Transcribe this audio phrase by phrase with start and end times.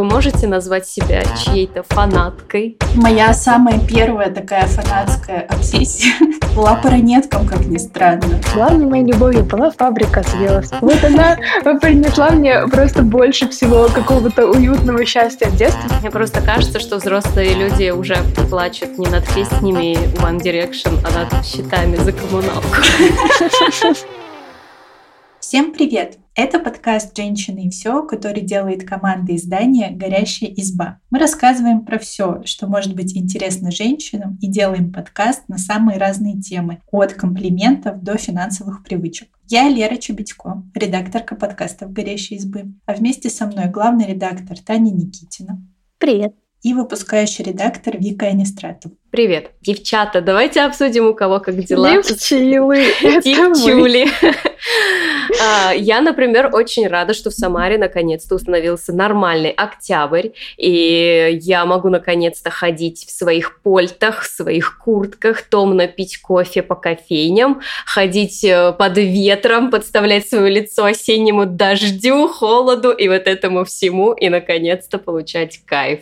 [0.00, 2.78] вы можете назвать себя чьей-то фанаткой?
[2.94, 6.14] Моя самая первая такая фанатская обсессия
[6.56, 8.40] была по ранеткам, как ни странно.
[8.54, 10.74] Главной моей любовью была фабрика звезд.
[10.80, 11.36] Вот она
[11.80, 15.90] принесла мне просто больше всего какого-то уютного счастья в детстве.
[16.00, 18.16] Мне просто кажется, что взрослые люди уже
[18.48, 22.76] плачут не над песнями One Direction, а над счетами за коммуналку.
[25.40, 26.19] Всем привет!
[26.36, 31.00] Это подкаст «Женщины и все», который делает команда издания «Горящая изба».
[31.10, 36.40] Мы рассказываем про все, что может быть интересно женщинам, и делаем подкаст на самые разные
[36.40, 39.28] темы, от комплиментов до финансовых привычек.
[39.48, 45.60] Я Лера Чубитько, редакторка подкастов «Горящей избы», а вместе со мной главный редактор Таня Никитина.
[45.98, 46.34] Привет!
[46.62, 48.94] И выпускающий редактор Вика Анистратова.
[49.10, 49.52] Привет.
[49.62, 51.90] Девчата, давайте обсудим, у кого как дела.
[51.90, 52.84] Девчилы.
[53.02, 54.06] Девчули.
[55.40, 61.88] А, я, например, очень рада, что в Самаре наконец-то установился нормальный октябрь, и я могу
[61.88, 68.72] наконец-то ходить в своих польтах, в своих куртках, томно пить кофе по кофейням, ходить э,
[68.72, 75.60] под ветром, подставлять свое лицо осеннему дождю, холоду и вот этому всему, и наконец-то получать
[75.64, 76.00] кайф.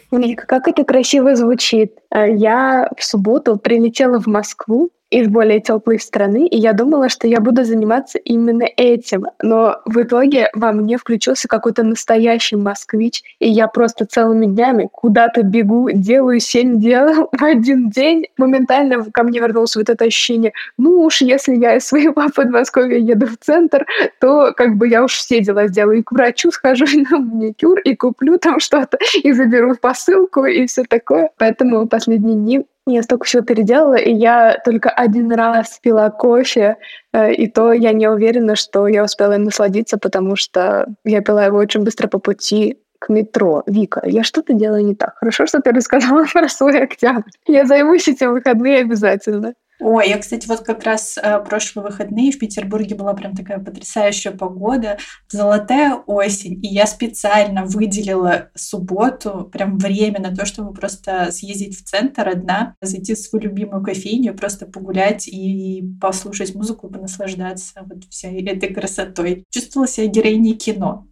[0.49, 1.93] Как это красиво звучит.
[2.13, 7.27] Э, я в субботу прилетела в Москву из более теплой страны, и я думала, что
[7.27, 9.27] я буду заниматься именно этим.
[9.43, 15.43] Но в итоге во мне включился какой-то настоящий москвич, и я просто целыми днями куда-то
[15.43, 18.27] бегу, делаю семь дел в один день.
[18.37, 23.27] Моментально ко мне вернулось вот это ощущение, ну уж если я из своего Подмосковья еду
[23.27, 23.87] в центр,
[24.21, 25.99] то как бы я уж все дела сделаю.
[25.99, 30.85] И к врачу схожу на маникюр, и куплю там что-то, и заберу посылку, и все
[30.85, 31.31] такое.
[31.39, 36.77] Поэтому последние дни я столько всего переделала, и я только один раз пила кофе,
[37.13, 41.45] э, и то я не уверена, что я успела им насладиться, потому что я пила
[41.45, 43.63] его очень быстро по пути к метро.
[43.67, 45.17] Вика, я что-то делаю не так.
[45.17, 47.31] Хорошо, что ты рассказала про свой октябрь.
[47.47, 49.55] Я займусь этим выходные обязательно.
[49.81, 54.33] Ой, я, кстати, вот как раз э, прошлые выходные в Петербурге была прям такая потрясающая
[54.33, 61.79] погода, золотая осень, и я специально выделила субботу, прям время на то, чтобы просто съездить
[61.79, 68.05] в центр одна, зайти в свою любимую кофейню, просто погулять и послушать музыку, понаслаждаться вот
[68.11, 69.45] всей этой красотой.
[69.51, 71.07] Чувствовала себя героиней кино.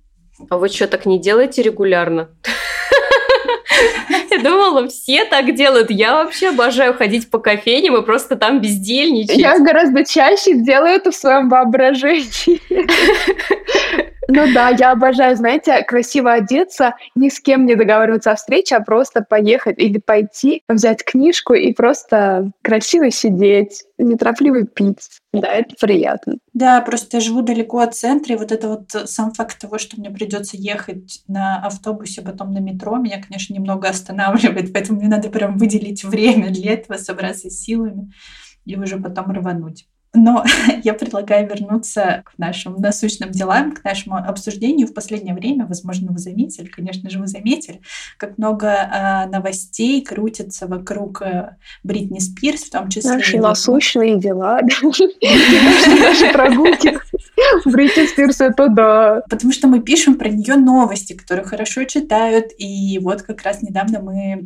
[0.51, 2.31] А вы что, так не делаете регулярно?
[4.47, 5.91] Думала, все так делают.
[5.91, 9.37] Я вообще обожаю ходить по кофейням и просто там бездельничать.
[9.37, 12.61] Я гораздо чаще делаю это в своем воображении.
[14.29, 18.81] Ну да, я обожаю, знаете, красиво одеться, ни с кем не договариваться о встрече, а
[18.81, 25.09] просто поехать или пойти, взять книжку и просто красиво сидеть, неторопливо пить.
[25.33, 26.39] Да, это приятно.
[26.55, 29.99] Да, просто я живу далеко от центра, и вот это вот сам факт того, что
[30.01, 35.29] мне придется ехать на автобусе, потом на метро, меня, конечно, немного останавливает, поэтому мне надо
[35.29, 38.13] прям выделить время для этого, собраться силами
[38.65, 39.87] и уже потом рвануть.
[40.17, 40.45] Но
[40.83, 44.89] я предлагаю вернуться к нашим насущным делам, к нашему обсуждению.
[44.89, 47.81] В последнее время, возможно, вы заметили, конечно же, вы заметили,
[48.17, 53.13] как много э, новостей крутится вокруг э, Бритни Спирс, в том числе...
[53.13, 56.99] Наши насущные дела, наши прогулки.
[57.67, 59.23] Бритни Спирс, это да.
[59.29, 62.47] Потому что мы пишем про нее новости, которые хорошо читают.
[62.59, 64.39] И вот как раз недавно мы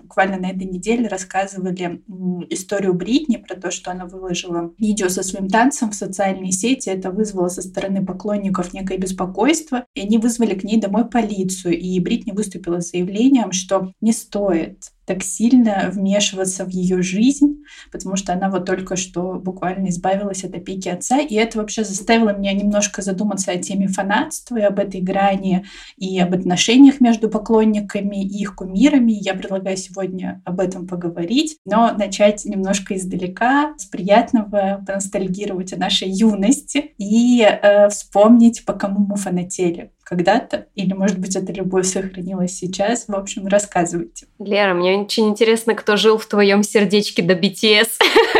[0.00, 2.02] буквально на этой неделе рассказывали
[2.50, 6.90] историю Бритни, про то, что она выложила видео видео со своим танцем в социальные сети.
[6.90, 11.78] Это вызвало со стороны поклонников некое беспокойство, и они вызвали к ней домой полицию.
[11.78, 18.14] И Бритни выступила с заявлением, что не стоит так сильно вмешиваться в ее жизнь, потому
[18.14, 22.52] что она вот только что буквально избавилась от опеки отца, и это вообще заставило меня
[22.52, 25.64] немножко задуматься о теме фанатства и об этой грани,
[25.96, 29.10] и об отношениях между поклонниками и их кумирами.
[29.10, 36.08] Я предлагаю сегодня об этом поговорить, но начать немножко издалека, с приятного, поностальгировать о нашей
[36.08, 42.58] юности и э, вспомнить, по кому мы фанатели когда-то, или, может быть, эта любовь сохранилась
[42.58, 43.04] сейчас.
[43.06, 44.26] В общем, рассказывайте.
[44.40, 47.90] Лера, мне очень интересно, кто жил в твоем сердечке до BTS.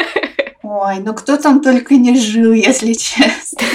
[0.65, 3.67] Ой, ну кто там только не жил, если честно.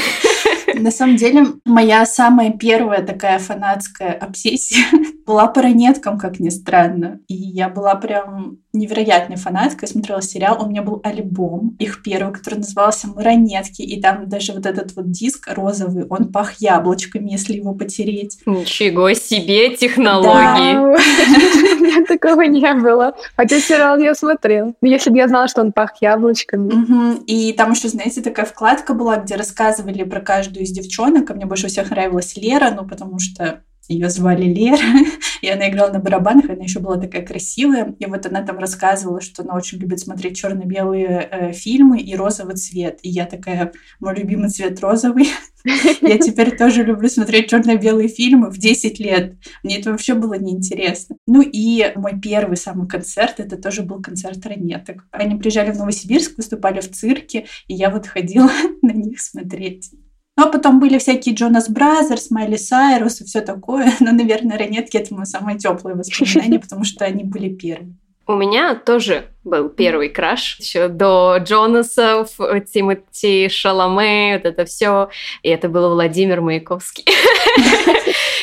[0.85, 4.85] На самом деле, моя самая первая такая фанатская обсессия
[5.25, 7.21] была по ранеткам, как ни странно.
[7.27, 9.87] И я была прям невероятной фанаткой.
[9.87, 14.53] Я смотрела сериал, у меня был альбом, их первый, который назывался «Маронетки», и там даже
[14.53, 18.37] вот этот вот диск розовый, он пах яблочками, если его потереть.
[18.45, 20.75] Ничего себе технологии!
[20.75, 23.15] У меня такого не было.
[23.35, 24.75] Хотя сериал я смотрел.
[24.81, 27.23] Если бы я знала, что он пах яблочками.
[27.25, 31.29] И там еще, знаете, такая вкладка была, где рассказывали про каждую из девчонок.
[31.29, 34.83] А мне больше всех нравилась Лера, ну, потому что Ее звали Лера,
[35.41, 37.95] и она играла на барабанах, она еще была такая красивая.
[37.99, 42.55] И вот она там рассказывала, что она очень любит смотреть черно-белые э, фильмы и розовый
[42.55, 42.99] цвет.
[43.03, 45.27] И я такая, мой любимый цвет розовый.
[46.01, 49.35] Я теперь тоже люблю смотреть черно-белые фильмы в 10 лет.
[49.63, 51.17] Мне это вообще было неинтересно.
[51.25, 55.05] Ну и мой первый самый концерт, это тоже был концерт ранеток.
[55.11, 58.51] Они приезжали в Новосибирск, выступали в цирке, и я вот ходила
[58.81, 59.91] на них смотреть.
[60.37, 63.93] Ну, а потом были всякие Jonas Brothers, Майли Сайрус и все такое.
[63.99, 67.97] Но, наверное, ранетки— это мое самое теплое воспоминание, потому что они были первыми.
[68.27, 72.29] У меня тоже был первый crush еще до Jonas ов,
[72.73, 75.09] Тимоти Шаламе, вот это все.
[75.43, 77.05] И это был Владимир Маяковский.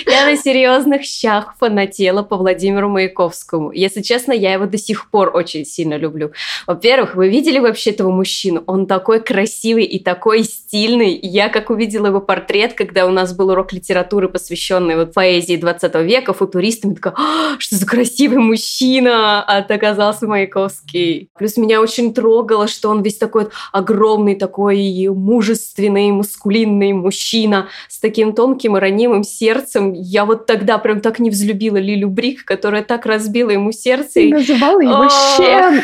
[0.06, 3.72] Я на серьезных щах фанатела по Владимиру Маяковскому.
[3.72, 6.32] Если честно, я его до сих пор очень сильно люблю.
[6.66, 8.64] Во-первых, вы видели вообще этого мужчину?
[8.66, 11.18] Он такой красивый и такой стильный.
[11.22, 15.94] Я как увидела его портрет, когда у нас был урок литературы, посвященный вот поэзии 20
[15.96, 19.44] века, футуристам, такая, «А, что за красивый мужчина!
[19.44, 20.91] А это оказался Маяковский.
[21.36, 28.32] Плюс меня очень трогало, что он весь такой огромный, такой мужественный, мускулинный мужчина с таким
[28.34, 29.92] тонким и ранимым сердцем.
[29.92, 34.14] Я вот тогда прям так не взлюбила Лилю Брик, которая так разбила ему сердце.
[34.14, 35.82] Ты называла его Щен.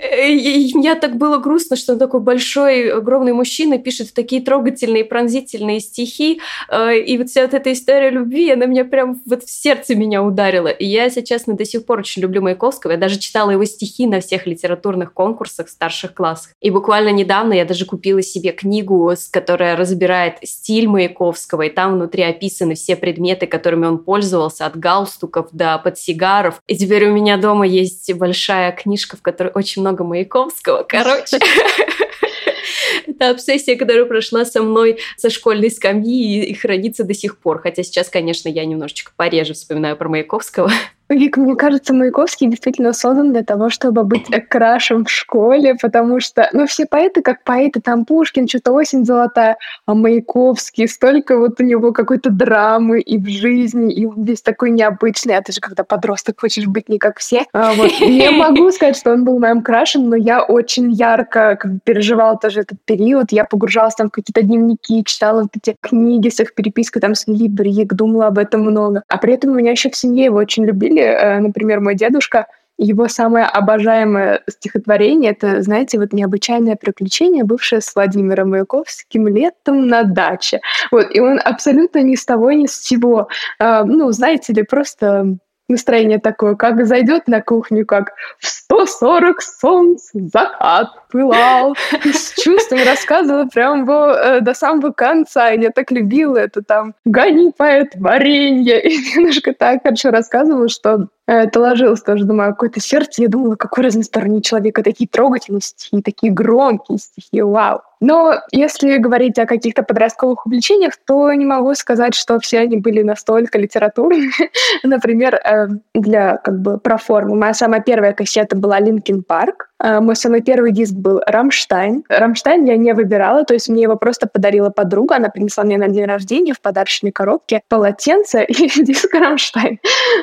[0.00, 5.80] И мне так было грустно, что он такой большой, огромный мужчина, пишет такие трогательные, пронзительные
[5.80, 6.40] стихи.
[6.68, 10.22] Э, и вот вся вот эта история любви, она меня прям вот в сердце меня
[10.22, 10.68] ударила.
[10.68, 12.92] И я, если честно, до сих пор очень люблю Маяковского.
[12.92, 16.52] Я даже читала его стихи на всех литературных конкурсах в старших классах.
[16.60, 22.22] И буквально недавно я даже купила себе книгу, которая разбирает стиль Маяковского, и там внутри
[22.22, 26.60] описаны все предметы, которыми он пользовался, от галстуков до подсигаров.
[26.66, 30.82] И теперь у меня дома есть большая книжка, в которой очень много Маяковского.
[30.82, 31.38] Короче,
[33.06, 37.60] это обсессия, которая прошла со мной со школьной скамьи и хранится до сих пор.
[37.60, 40.70] Хотя сейчас, конечно, я немножечко пореже вспоминаю про Маяковского.
[41.10, 46.48] Вик, мне кажется, Маяковский действительно создан для того, чтобы быть крашем в школе, потому что,
[46.52, 51.64] ну, все поэты как поэты, там Пушкин, что-то осень золотая, а Маяковский, столько вот у
[51.64, 56.40] него какой-то драмы и в жизни, и весь такой необычный, а ты же когда подросток
[56.40, 57.44] хочешь быть не как все.
[57.52, 57.90] А, вот.
[58.00, 62.78] Не могу сказать, что он был моим крашем, но я очень ярко переживала тоже этот
[62.84, 67.16] период, я погружалась там в какие-то дневники, читала вот эти книги с их перепиской там
[67.16, 69.02] с Лили Брик, думала об этом много.
[69.08, 72.46] А при этом у меня еще в семье его очень любили, Э, например, мой дедушка,
[72.78, 80.04] его самое обожаемое стихотворение— это, знаете, вот «Необычайное приключение», бывшее с Владимиром Маяковским летом на
[80.04, 80.60] даче.
[80.90, 83.28] Вот, и он абсолютно ни с того, ни с сего.
[83.58, 85.36] Э, ну, знаете ли, просто
[85.68, 91.76] настроение такое, как зайдет на кухню, как в 140 солнц закат пылал.
[92.04, 95.52] С чувством рассказывала прям э, до самого конца.
[95.52, 98.80] И я так любила это там «Гони, поэт, варенье».
[98.82, 103.22] И немножко так хорошо рассказывала, что э, это ложилось тоже, думаю, какое-то сердце.
[103.22, 104.78] Я думала, какой разносторонний человек.
[104.78, 107.42] И такие трогательные стихи, такие громкие стихи.
[107.42, 107.82] Вау.
[108.00, 113.02] Но если говорить о каких-то подростковых увлечениях, то не могу сказать, что все они были
[113.02, 114.30] настолько литературными.
[114.82, 117.34] Например, э, для как бы про форму.
[117.36, 119.69] Моя самая первая кассета была Linkin Park.
[119.82, 122.04] Э, мой самый первый диск был Rammstein.
[122.08, 125.16] Rammstein я не выбирала, то есть мне его просто подарила подруга.
[125.16, 129.78] Она принесла мне на день рождения в подарочной коробке полотенце и диск Рамштайн.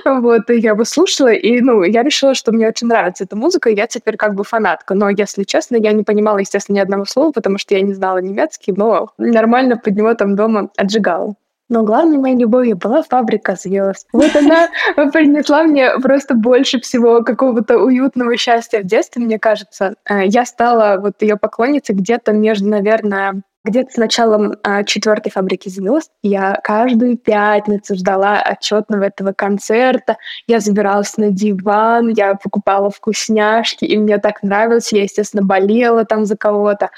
[0.06, 3.70] Вот, и я его слушала, и, ну, я решила, что мне очень нравится эта музыка,
[3.70, 4.94] и я теперь как бы фанатка.
[4.94, 8.20] Но, если честно, я не понимала, естественно, ни одного слова, потому что я не знала
[8.20, 11.36] немецкий, но нормально под него там дома отжигала.
[11.70, 14.08] Но главной моей любовью была фабрика звезд.
[14.14, 14.70] Вот она
[15.12, 19.96] принесла мне просто больше всего какого-то уютного счастья в детстве, мне кажется.
[20.06, 25.70] Э, я стала вот ее поклонницей где-то между, наверное, где-то с началом а, четвертой фабрики
[25.70, 30.18] звезд я каждую пятницу ждала отчетного этого концерта.
[30.48, 34.92] Я забиралась на диван, я покупала вкусняшки, и мне так нравилось.
[34.92, 36.90] Я, естественно, болела там за кого-то.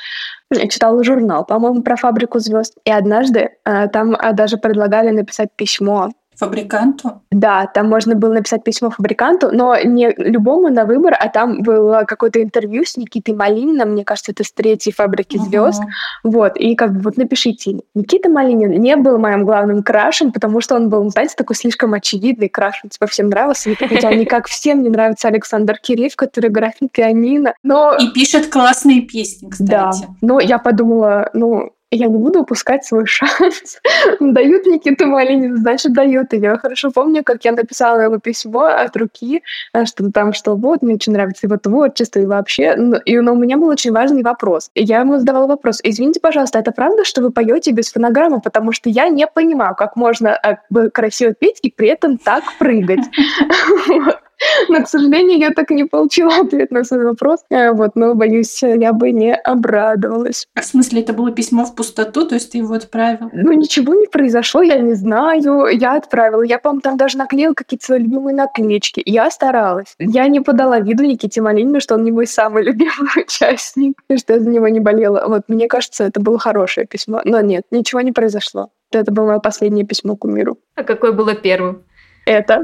[0.52, 2.76] Я читала журнал, по-моему, про фабрику звезд.
[2.86, 7.22] И однажды э, там э, даже предлагали написать письмо Фабриканту?
[7.32, 12.06] Да, там можно было написать письмо фабриканту, но не любому на выбор, а там было
[12.08, 15.82] какое-то интервью с Никитой Малининым, мне кажется, это с третьей фабрики звезд.
[16.24, 16.32] Угу.
[16.32, 17.82] Вот, и как бы вот напишите.
[17.94, 22.48] Никита Малинин не был моим главным крашем, потому что он был, знаете, такой слишком очевидный
[22.48, 26.76] краш, он типа всем нравился, хотя не как всем не нравится Александр Киреев, который играет
[26.80, 27.54] на пианино.
[27.64, 27.98] Но...
[28.00, 29.70] И пишет классные песни, кстати.
[29.70, 29.92] Да,
[30.22, 33.80] но я подумала, ну, я не буду упускать свой шанс.
[34.20, 36.34] Дают Никиту Малинину, значит, дают.
[36.34, 39.42] И я хорошо помню, как я написала ему письмо от руки,
[39.74, 42.76] э, что там, что вот, мне очень нравится его творчество и вообще.
[42.76, 44.70] Ну, и у меня был очень важный вопрос.
[44.76, 48.40] И я ему задавала вопрос, извините, пожалуйста, это правда, что вы поете без фонограммы?
[48.42, 53.06] Потому что я не понимаю, как можно э, красиво петь и при этом так прыгать.
[54.70, 57.40] Но, к сожалению, я так и не получила ответ на свой вопрос.
[57.50, 60.48] Э, вот, но, боюсь, я бы не обрадовалась.
[60.56, 63.30] А в смысле, это было письмо в пустоту, то есть ты его отправил?
[63.34, 65.68] Ну, ничего не произошло, я не знаю.
[65.68, 66.42] Я отправила.
[66.42, 69.02] Я, по-моему, там даже наклеила какие-то свои любимые наклеечки.
[69.06, 69.96] Я старалась.
[70.00, 74.34] Я не подала виду Никите Малинину, что он не мой самый любимый участник, и что
[74.34, 75.26] я за него не болела.
[75.28, 77.22] Вот, мне кажется, это было хорошее письмо.
[77.26, 78.70] Но нет, ничего не произошло.
[78.92, 80.58] Это было мое последнее письмо к миру.
[80.76, 81.84] А какое было первым?
[82.26, 82.64] Это.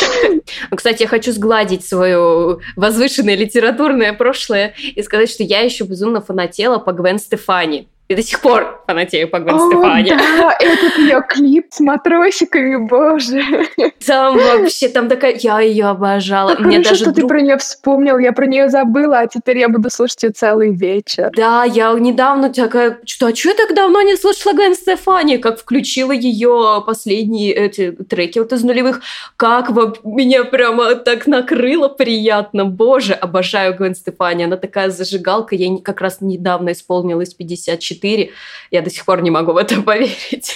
[0.76, 6.78] Кстати, я хочу сгладить свое возвышенное литературное прошлое и сказать, что я еще безумно фанатела
[6.78, 7.88] по Гвен Стефани.
[8.08, 10.10] И до сих пор фанатею по Гвен О, Стефани.
[10.10, 13.42] Да, этот ее клип с матросиками, боже.
[14.06, 15.36] Там вообще, там такая...
[15.36, 16.54] Я ее обожала.
[16.54, 17.16] Как Мне даже что друг...
[17.16, 20.74] ты про нее вспомнил, я про нее забыла, а теперь я буду слушать ее целый
[20.74, 21.30] вечер.
[21.36, 22.98] Да, я недавно такая...
[23.04, 25.36] Что, а что я так давно не слушала Гвен Стефани?
[25.36, 29.02] Как включила ее последние эти треки вот из нулевых.
[29.36, 29.68] Как
[30.02, 32.64] меня прямо так накрыло приятно.
[32.64, 34.44] Боже, обожаю Гвен Стефани.
[34.44, 35.54] Она такая зажигалка.
[35.54, 38.30] Ей как раз недавно исполнилось 54 4.
[38.70, 40.54] Я до сих пор не могу в это поверить.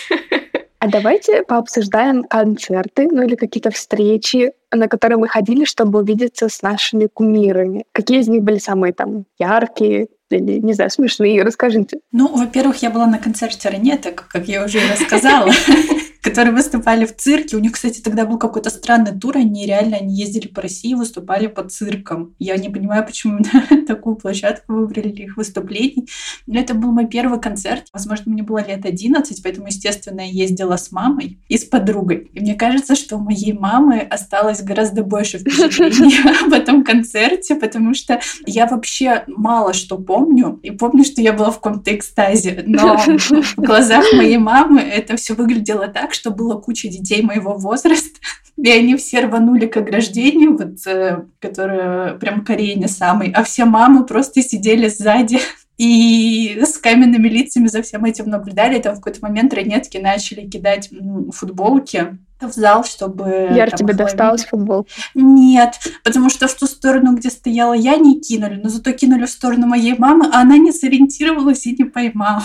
[0.78, 6.60] А давайте пообсуждаем концерты, ну или какие-то встречи, на которые мы ходили, чтобы увидеться с
[6.60, 7.84] нашими кумирами.
[7.92, 11.98] Какие из них были самые там яркие, или, не знаю, смешные, расскажите.
[12.10, 15.52] Ну, во-первых, я была на концерте Ранеток, как я уже рассказала.
[16.22, 17.56] которые выступали в цирке.
[17.56, 19.36] У них, кстати, тогда был какой-то странный тур.
[19.36, 22.34] Они реально они ездили по России, выступали по циркам.
[22.38, 23.40] Я не понимаю, почему
[23.86, 26.08] такую площадку выбрали для их выступлений.
[26.46, 27.88] Но это был мой первый концерт.
[27.92, 32.30] Возможно, мне было лет 11, поэтому, естественно, я ездила с мамой и с подругой.
[32.32, 37.94] И мне кажется, что у моей мамы осталось гораздо больше впечатлений об этом концерте, потому
[37.94, 40.60] что я вообще мало что помню.
[40.62, 42.62] И помню, что я была в каком-то экстазе.
[42.64, 48.20] Но в глазах моей мамы это все выглядело так, что было куча детей моего возраста,
[48.56, 54.04] и они все рванули к ограждению, вот, э, которое прям Карене самый, а все мамы
[54.04, 55.38] просто сидели сзади
[55.78, 58.78] и с каменными лицами за всем этим наблюдали.
[58.78, 60.90] Там в какой-то момент ранетки начали кидать
[61.32, 63.48] футболки в зал, чтобы...
[63.54, 64.86] Яр, там, тебе досталось футбол?
[65.14, 69.30] Нет, потому что в ту сторону, где стояла я, не кинули, но зато кинули в
[69.30, 72.42] сторону моей мамы, а она не сориентировалась и не поймала.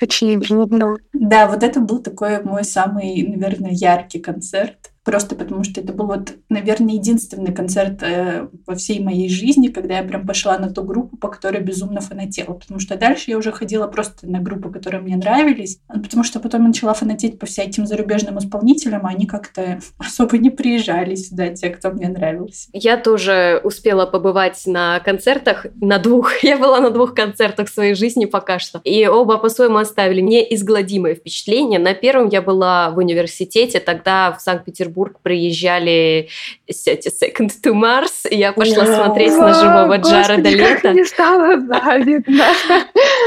[0.00, 0.96] Очень видно.
[1.12, 4.90] Да, вот это был такой мой самый, наверное, яркий концерт.
[5.10, 9.96] Просто потому что это был вот, наверное, единственный концерт э, во всей моей жизни, когда
[9.96, 12.54] я прям пошла на ту группу, по которой безумно фанатела.
[12.54, 15.80] Потому что дальше я уже ходила просто на группы, которые мне нравились.
[15.88, 21.16] Потому что потом начала фанатеть по всяким зарубежным исполнителям, а они как-то особо не приезжали
[21.16, 22.68] сюда, те, кто мне нравился.
[22.72, 26.30] Я тоже успела побывать на концертах, на двух.
[26.44, 28.80] Я была на двух концертах в своей жизни пока что.
[28.84, 31.80] И оба по-своему оставили неизгладимое впечатление.
[31.80, 36.28] На первом я была в университете, тогда в Санкт-Петербурге Петербург приезжали
[36.70, 40.92] Second to Mars, и я пошла смотреть на живого Джареда Лето.
[40.92, 42.44] не стало завидно.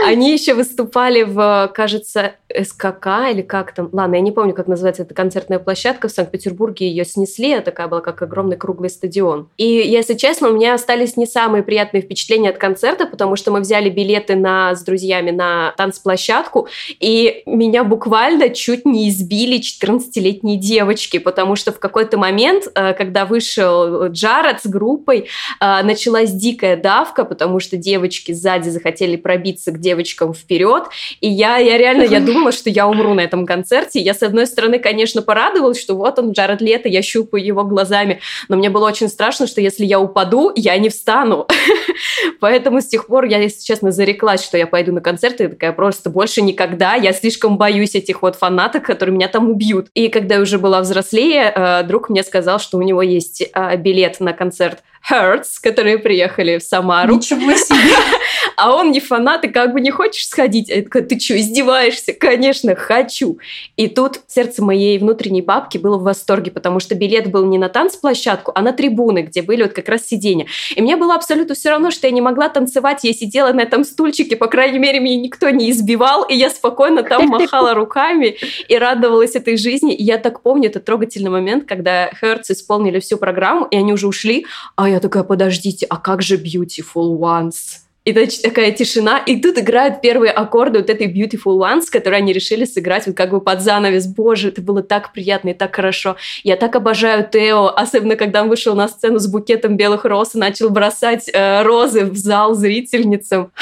[0.05, 5.03] Они еще выступали в, кажется, СКК или как там, ладно, я не помню, как называется
[5.03, 9.49] эта концертная площадка в Санкт-Петербурге, ее снесли, а такая была как огромный круглый стадион.
[9.57, 13.59] И, если честно, у меня остались не самые приятные впечатления от концерта, потому что мы
[13.61, 16.67] взяли билеты на, с друзьями на танцплощадку,
[16.99, 23.25] и меня буквально чуть не избили 14-летние девочки, потому что в какой-то момент, э, когда
[23.25, 25.27] вышел Джаред с группой,
[25.59, 30.83] э, началась дикая давка, потому что девочки сзади захотели пробиться к девочкам вперед,
[31.21, 34.01] и я, я реально, я думала, думала, что я умру на этом концерте.
[34.01, 38.19] Я, с одной стороны, конечно, порадовалась, что вот он, Джаред Лето, я щупаю его глазами.
[38.49, 41.47] Но мне было очень страшно, что если я упаду, я не встану.
[42.41, 45.43] Поэтому с тех пор я, если честно, зареклась, что я пойду на концерты.
[45.43, 46.95] Я такая просто больше никогда.
[46.95, 49.87] Я слишком боюсь этих вот фанаток, которые меня там убьют.
[49.93, 53.77] И когда я уже была взрослее, э, друг мне сказал, что у него есть э,
[53.77, 57.15] билет на концерт Hertz, которые приехали в Самару.
[57.15, 57.77] Ничего себе!
[58.55, 60.69] А он не фанат, и как бы не хочешь сходить?
[60.69, 62.13] Я такая, ты что, издеваешься?
[62.13, 63.39] Конечно, хочу.
[63.77, 67.69] И тут сердце моей внутренней бабки было в восторге, потому что билет был не на
[67.69, 70.45] танцплощадку, а на трибуны, где были вот как раз сиденья.
[70.75, 73.83] И мне было абсолютно все равно, что я не могла танцевать, я сидела на этом
[73.83, 78.35] стульчике, по крайней мере, меня никто не избивал, и я спокойно там махала руками
[78.67, 79.95] и радовалась этой жизни.
[79.95, 84.07] И я так помню этот трогательный момент, когда Hertz исполнили всю программу, и они уже
[84.07, 84.45] ушли,
[84.75, 87.83] а я такая, подождите, а как же Beautiful Ones?
[88.05, 92.65] И такая тишина, и тут играют первые аккорды вот этой Beautiful Ones, которые они решили
[92.65, 94.07] сыграть вот как бы под занавес.
[94.07, 96.17] Боже, это было так приятно и так хорошо.
[96.43, 100.37] Я так обожаю Тео, особенно когда он вышел на сцену с букетом белых роз и
[100.37, 103.51] начал бросать э, розы в зал зрительницам.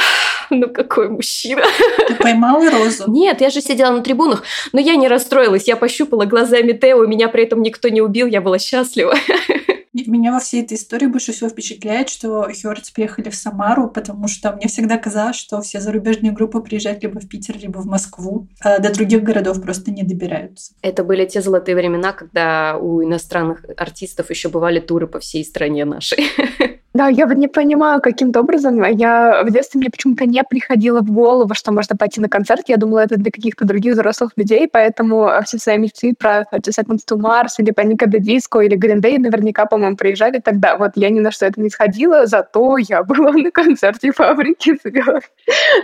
[0.53, 1.61] Ну какой мужчина.
[2.09, 3.05] Ты поймала розу?
[3.07, 5.65] Нет, я же сидела на трибунах, но я не расстроилась.
[5.65, 9.15] Я пощупала глазами Тео, меня при этом никто не убил, я была счастлива.
[9.93, 14.53] Меня во всей этой истории больше всего впечатляет, что Хёрдс приехали в Самару, потому что
[14.53, 18.79] мне всегда казалось, что все зарубежные группы приезжают либо в Питер, либо в Москву, а
[18.79, 20.73] до других городов просто не добираются.
[20.81, 25.83] Это были те золотые времена, когда у иностранных артистов еще бывали туры по всей стране
[25.83, 26.23] нашей.
[26.93, 28.83] Да, я вот не понимаю, каким-то образом.
[28.83, 32.63] Я в детстве мне почему-то не приходило в голову, что можно пойти на концерт.
[32.67, 37.01] Я думала, это для каких-то других взрослых людей, поэтому все свои мечты про 30 Seconds
[37.09, 40.75] to Mars или Panic at the или Green Day наверняка, по-моему, приезжали тогда.
[40.75, 45.31] Вот я ни на что это не сходила, зато я была на концерте фабрики звезд.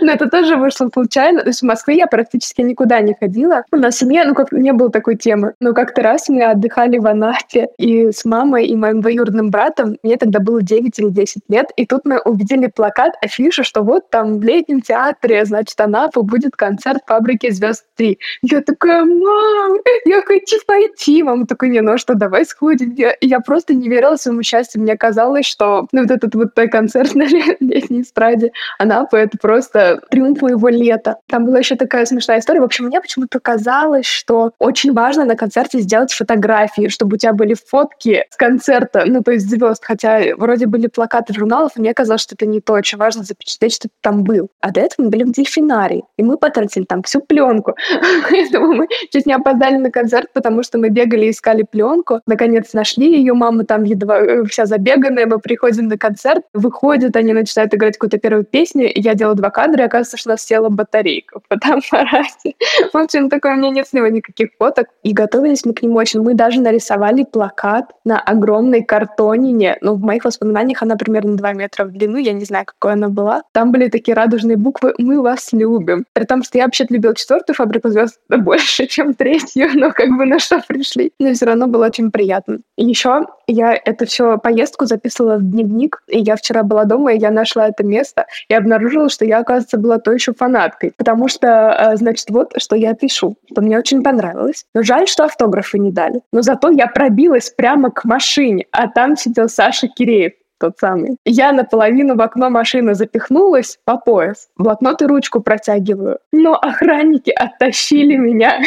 [0.02, 1.40] Но это тоже вышло случайно.
[1.40, 3.64] То есть в Москве я практически никуда не ходила.
[3.72, 5.54] У нас в семье, ну, как не было такой темы.
[5.58, 9.96] Но как-то раз мы отдыхали в Анапе и с мамой и моим двоюродным братом.
[10.02, 14.10] Мне тогда было 9 или 10 лет, и тут мы увидели плакат, афишу, что вот
[14.10, 18.16] там в летнем театре, значит, Анапа будет концерт «Фабрики звезд 3».
[18.42, 21.22] Я такая, мам, я хочу пойти.
[21.22, 22.94] Мама такая, не, ну а что, давай сходим.
[22.94, 24.82] Я, я просто не верила своему счастью.
[24.82, 27.24] Мне казалось, что ну, вот этот вот той концерт на
[27.60, 31.16] летней эстраде Анапа— это просто триумф моего лета.
[31.26, 32.60] Там была еще такая смешная история.
[32.60, 37.32] В общем, мне почему-то казалось, что очень важно на концерте сделать фотографии, чтобы у тебя
[37.32, 41.94] были фотки с концерта, ну, то есть звезд, хотя вроде были плакаты журналов, и мне
[41.94, 42.74] казалось, что это не то.
[42.74, 44.48] Очень важно запечатлеть, что ты там был.
[44.60, 47.74] А до этого мы были в дельфинарии, и мы потратили там всю пленку.
[48.30, 52.20] Поэтому мы чуть не опоздали на концерт, потому что мы бегали и искали пленку.
[52.26, 57.32] Наконец нашли ее, мама там едва э, вся забеганная, мы приходим на концерт, выходят, они
[57.32, 60.68] начинают играть какую-то первую песню, я делаю два кадра, и оказывается, что у нас села
[60.68, 62.54] батарейка в фотоаппарате.
[62.92, 64.88] В общем, такое у меня нет с него никаких фоток.
[65.02, 66.20] И готовились мы к нему очень.
[66.20, 69.78] Мы даже нарисовали плакат на огромной картонине.
[69.80, 73.08] Ну, в моих воспоминаниях она примерно 2 метра в длину, я не знаю, какой она
[73.08, 73.42] была.
[73.52, 76.04] Там были такие радужные буквы «Мы вас любим».
[76.12, 80.26] При том, что я вообще любила четвертую фабрику звезд больше, чем третью, но как бы
[80.26, 81.12] на что пришли.
[81.18, 82.58] Но все равно было очень приятно.
[82.76, 87.18] И еще я эту всю поездку записывала в дневник, и я вчера была дома, и
[87.18, 90.92] я нашла это место, и обнаружила, что я, оказывается, была то еще фанаткой.
[90.96, 94.64] Потому что, э, значит, вот что я пишу, что мне очень понравилось.
[94.74, 96.20] Но жаль, что автографы не дали.
[96.32, 101.16] Но зато я пробилась прямо к машине, а там сидел Саша Киреев тот самый.
[101.24, 106.18] Я наполовину в окно машины запихнулась по пояс, блокнот и ручку протягиваю.
[106.32, 108.60] Но охранники оттащили меня.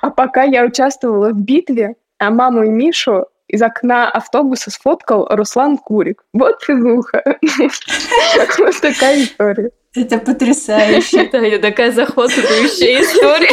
[0.00, 5.76] А пока я участвовала в битве, а маму и Мишу из окна автобуса сфоткал Руслан
[5.78, 6.24] Курик.
[6.32, 7.22] Вот физуха.
[8.58, 9.70] Вот такая история.
[9.94, 11.28] Это потрясающе.
[11.32, 13.50] Да, такая захватывающая история.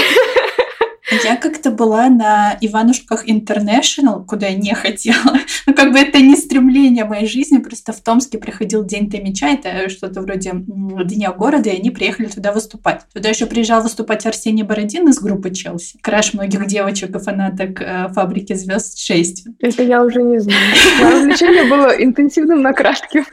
[1.24, 5.18] Я как-то была на Иванушках International, куда я не хотела.
[5.66, 9.90] Ну, как бы это не стремление моей жизни, просто в Томске приходил День Томича, это
[9.90, 13.02] что-то вроде Дня города, и они приехали туда выступать.
[13.14, 16.00] Туда еще приезжал выступать Арсений Бородин из группы Челси.
[16.02, 19.48] Краш многих девочек и фанаток э, фабрики звезд 6.
[19.60, 20.76] Это я уже не знаю.
[21.02, 23.26] Мое увлечение было интенсивным накрашки.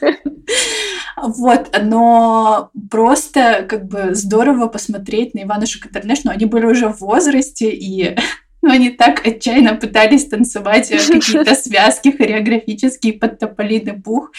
[1.16, 6.32] Вот, но просто как бы здорово посмотреть на Иванушек Интернешнл.
[6.32, 8.16] Они были уже в возрасте, и
[8.62, 14.32] ну, они так отчаянно пытались танцевать э, какие-то связки хореографические под тополиный пух.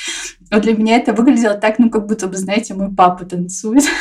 [0.51, 3.83] Вот для меня это выглядело так, ну, как будто бы, знаете, мой папа танцует.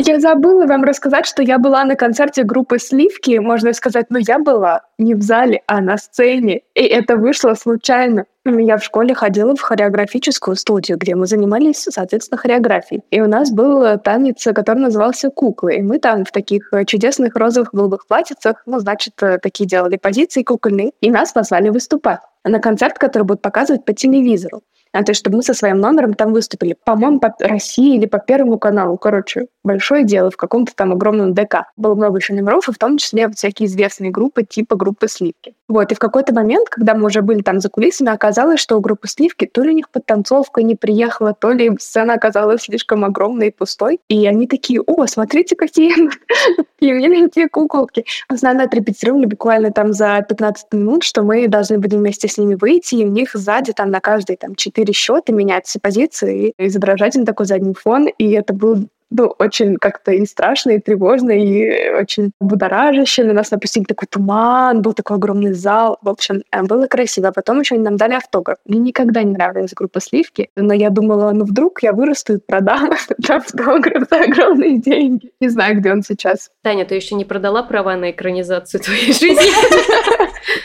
[0.00, 4.38] Я забыла вам рассказать, что я была на концерте группы «Сливки», можно сказать, но я
[4.38, 6.60] была не в зале, а на сцене.
[6.76, 8.24] И это вышло случайно.
[8.48, 13.02] Я в школе ходила в хореографическую студию, где мы занимались, соответственно, хореографией.
[13.10, 15.76] И у нас был танец, который назывался «Куклы».
[15.76, 20.92] И мы там в таких чудесных розовых голубых платьицах, ну, значит, такие делали позиции кукольные.
[21.00, 25.36] И нас позвали выступать на концерт, который будут показывать по телевизору а, то есть чтобы
[25.36, 26.76] мы со своим номером там выступили.
[26.84, 28.96] По-моему, по России или по Первому каналу.
[28.96, 31.66] Короче, большое дело в каком-то там огромном ДК.
[31.76, 35.54] Было много еще номеров, и в том числе вот всякие известные группы, типа группы «Сливки».
[35.68, 38.80] Вот, и в какой-то момент, когда мы уже были там за кулисами, оказалось, что у
[38.80, 43.48] группы «Сливки» то ли у них подтанцовка не приехала, то ли сцена оказалась слишком огромной
[43.48, 44.00] и пустой.
[44.08, 45.92] И они такие, о, смотрите, какие,
[46.78, 48.04] какие куколки.
[48.30, 52.38] Мы с нами отрепетировали буквально там за 15 минут, что мы должны будем вместе с
[52.38, 56.66] ними выйти, и у них сзади там на каждой там четыре счета меняются позиции, и
[56.66, 58.06] изображать на такой задний фон.
[58.06, 63.24] И это был ну, очень как-то и страшно, и тревожно, и очень будоражаще.
[63.24, 65.98] На нас напустили такой туман, был такой огромный зал.
[66.02, 67.32] В общем, э, было красиво.
[67.34, 68.58] Потом еще нам дали автограф.
[68.66, 72.92] Мне никогда не нравилась группа Сливки, но я думала, ну вдруг я вырасту и продам
[72.92, 75.32] этот автограф за огромные деньги.
[75.40, 76.50] Не знаю, где он сейчас.
[76.62, 79.48] Таня, ты еще не продала права на экранизацию твоей жизни?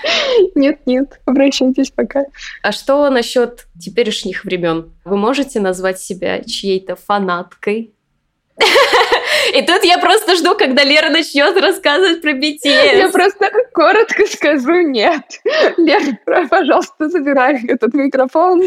[0.55, 2.25] Нет, нет, обращайтесь пока.
[2.61, 4.91] А что насчет теперешних времен?
[5.05, 7.93] Вы можете назвать себя чьей-то фанаткой?
[9.53, 12.97] И тут я просто жду, когда Лера начнет рассказывать про BTS.
[12.97, 15.23] Я просто коротко скажу нет.
[15.77, 18.61] Лера, пожалуйста, забирай этот микрофон.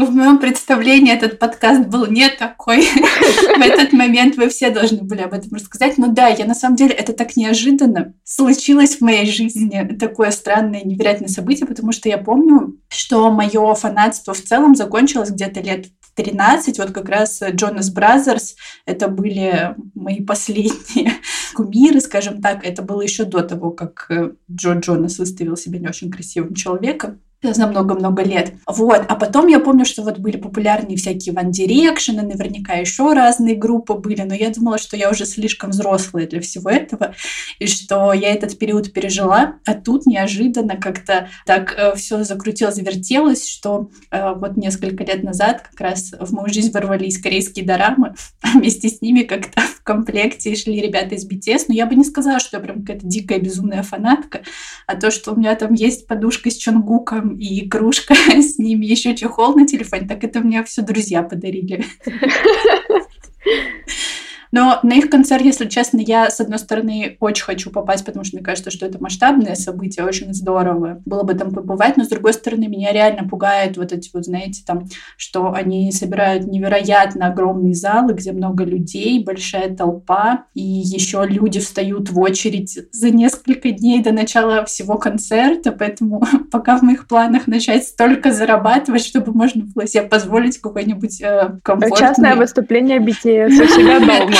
[0.00, 2.80] В моем представлении этот подкаст был не такой.
[2.86, 5.98] В этот момент вы все должны были об этом рассказать.
[5.98, 9.94] Но да, я на самом деле, это так неожиданно случилось в моей жизни.
[9.98, 15.60] Такое странное, невероятное событие, потому что я помню, что мое фанатство в целом закончилось где-то
[15.60, 21.12] лет 13, вот как раз Jonas Brothers, это были мои последние
[21.54, 24.10] кумиры, скажем так, это было еще до того, как
[24.50, 28.52] Джо Джонас выставил себя не очень красивым человеком за много-много лет.
[28.66, 29.04] Вот.
[29.08, 33.56] А потом я помню, что вот были популярные всякие One Direction, и наверняка еще разные
[33.56, 37.14] группы были, но я думала, что я уже слишком взрослая для всего этого,
[37.58, 43.48] и что я этот период пережила, а тут неожиданно как-то так э, все закрутилось, завертелось,
[43.48, 48.48] что э, вот несколько лет назад как раз в мою жизнь ворвались корейские дорамы, а
[48.58, 52.38] вместе с ними как-то в комплекте шли ребята из BTS, но я бы не сказала,
[52.38, 54.42] что я прям какая-то дикая безумная фанатка,
[54.86, 59.14] а то, что у меня там есть подушка с Чонгуком, и кружка с ними, еще
[59.14, 61.84] чехол на телефоне, так это мне все друзья подарили.
[64.52, 68.36] Но на их концерт, если честно, я, с одной стороны, очень хочу попасть, потому что
[68.36, 72.32] мне кажется, что это масштабное событие, очень здорово было бы там побывать, но, с другой
[72.32, 74.86] стороны, меня реально пугает вот эти вот, знаете, там,
[75.16, 82.10] что они собирают невероятно огромные залы, где много людей, большая толпа, и еще люди встают
[82.10, 87.84] в очередь за несколько дней до начала всего концерта, поэтому пока в моих планах начать
[87.84, 91.98] столько зарабатывать, чтобы можно было себе позволить какой-нибудь э, комфортный...
[91.98, 94.39] Частное выступление BTS у себя дома.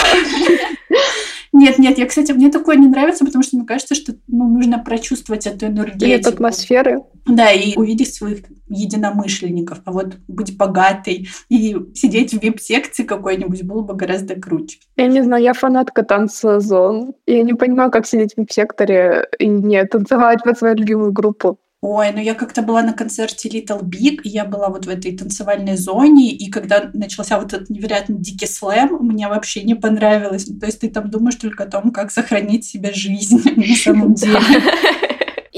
[1.53, 4.79] Нет, нет, я, кстати, мне такое не нравится, потому что мне кажется, что ну, нужно
[4.79, 6.07] прочувствовать эту энергетику.
[6.07, 7.03] Нет атмосферы.
[7.27, 9.81] Да, и увидеть своих единомышленников.
[9.85, 14.79] А вот быть богатой и сидеть в вип-секции какой-нибудь было бы гораздо круче.
[14.97, 17.15] Я не знаю, я фанатка танца зон.
[17.27, 21.59] Я не понимаю, как сидеть в вип-секторе и не танцевать под свою любимую группу.
[21.83, 25.17] Ой, ну я как-то была на концерте Little Big, и я была вот в этой
[25.17, 30.47] танцевальной зоне, и когда начался вот этот невероятно дикий слэм, мне вообще не понравилось.
[30.47, 34.13] Ну, то есть ты там думаешь только о том, как сохранить себе жизнь на самом
[34.13, 34.39] деле.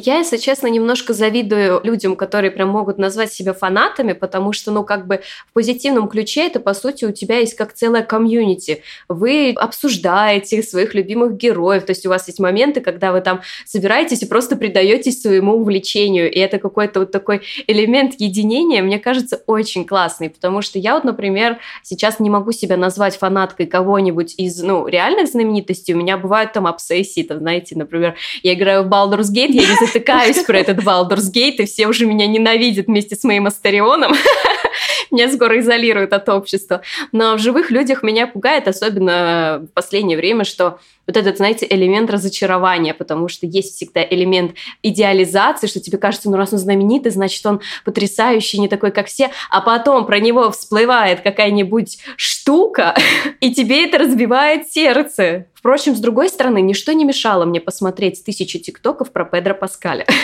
[0.05, 4.83] Я, если честно, немножко завидую людям, которые прям могут назвать себя фанатами, потому что, ну,
[4.83, 8.83] как бы в позитивном ключе это, по сути, у тебя есть как целая комьюнити.
[9.09, 14.23] Вы обсуждаете своих любимых героев, то есть у вас есть моменты, когда вы там собираетесь
[14.23, 19.85] и просто предаетесь своему увлечению, и это какой-то вот такой элемент единения, мне кажется, очень
[19.85, 24.89] классный, потому что я вот, например, сейчас не могу себя назвать фанаткой кого-нибудь из, ну,
[24.89, 29.53] реальных знаменитостей, у меня бывают там обсессии, там, знаете, например, я играю в Baldur's Gate,
[29.53, 33.47] я не затыкаюсь про этот Baldur's Gate, и все уже меня ненавидят вместе с моим
[33.47, 34.13] Астерионом.
[35.11, 36.83] меня скоро изолируют от общества.
[37.13, 42.11] Но в живых людях меня пугает, особенно в последнее время, что вот этот, знаете, элемент
[42.11, 47.45] разочарования, потому что есть всегда элемент идеализации, что тебе кажется, ну раз он знаменитый, значит
[47.45, 52.97] он потрясающий, не такой, как все, а потом про него всплывает какая-нибудь штука,
[53.41, 55.47] и тебе это разбивает сердце.
[55.55, 60.07] Впрочем, с другой стороны, ничто не мешало мне посмотреть тысячи тиктоков про Педро Паскаля.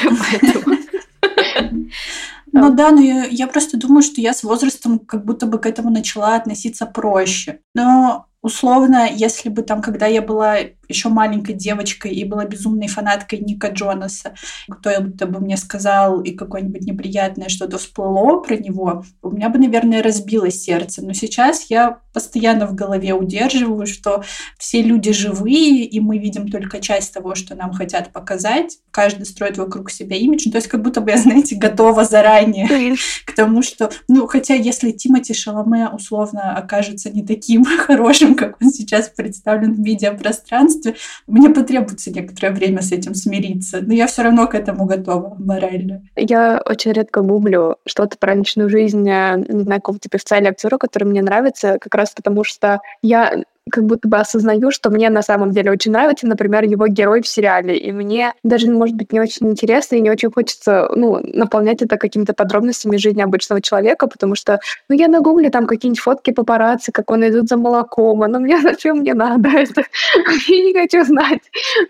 [2.53, 5.67] Ну да, но я, я просто думаю, что я с возрастом как будто бы к
[5.67, 7.61] этому начала относиться проще.
[7.75, 13.41] Но условно, если бы там, когда я была еще маленькой девочкой и была безумной фанаткой
[13.41, 14.35] Ника Джонаса,
[14.69, 20.03] кто-то бы мне сказал и какое-нибудь неприятное что-то всплыло про него, у меня бы, наверное,
[20.03, 21.05] разбилось сердце.
[21.05, 24.25] Но сейчас я постоянно в голове удерживаю, что
[24.59, 28.79] все люди живые, и мы видим только часть того, что нам хотят показать.
[28.91, 30.51] Каждый строит вокруг себя имидж.
[30.51, 33.91] То есть как будто бы я, знаете, готова заранее к тому, что...
[34.09, 39.81] Ну, хотя если Тимати Шаломе условно окажется не таким хорошим, как он сейчас представлен в
[39.81, 40.95] медиапространстве, пространстве,
[41.27, 46.03] мне потребуется некоторое время с этим смириться, но я все равно к этому готова морально.
[46.17, 50.79] Я очень редко гуглю что-то про личную жизнь, э, не знаю, какого-то певца или актера,
[50.79, 55.23] который мне нравится, как раз потому что я как будто бы осознаю, что мне на
[55.23, 57.77] самом деле очень нравится, например, его герой в сериале.
[57.77, 61.97] И мне даже, может быть, не очень интересно и не очень хочется ну, наполнять это
[61.97, 66.93] какими-то подробностями жизни обычного человека, потому что ну, я на гугле там какие-нибудь фотки папарацци,
[66.93, 69.83] как он идет за молоком, а ну мне зачем мне надо это?
[70.49, 71.41] Я не хочу знать.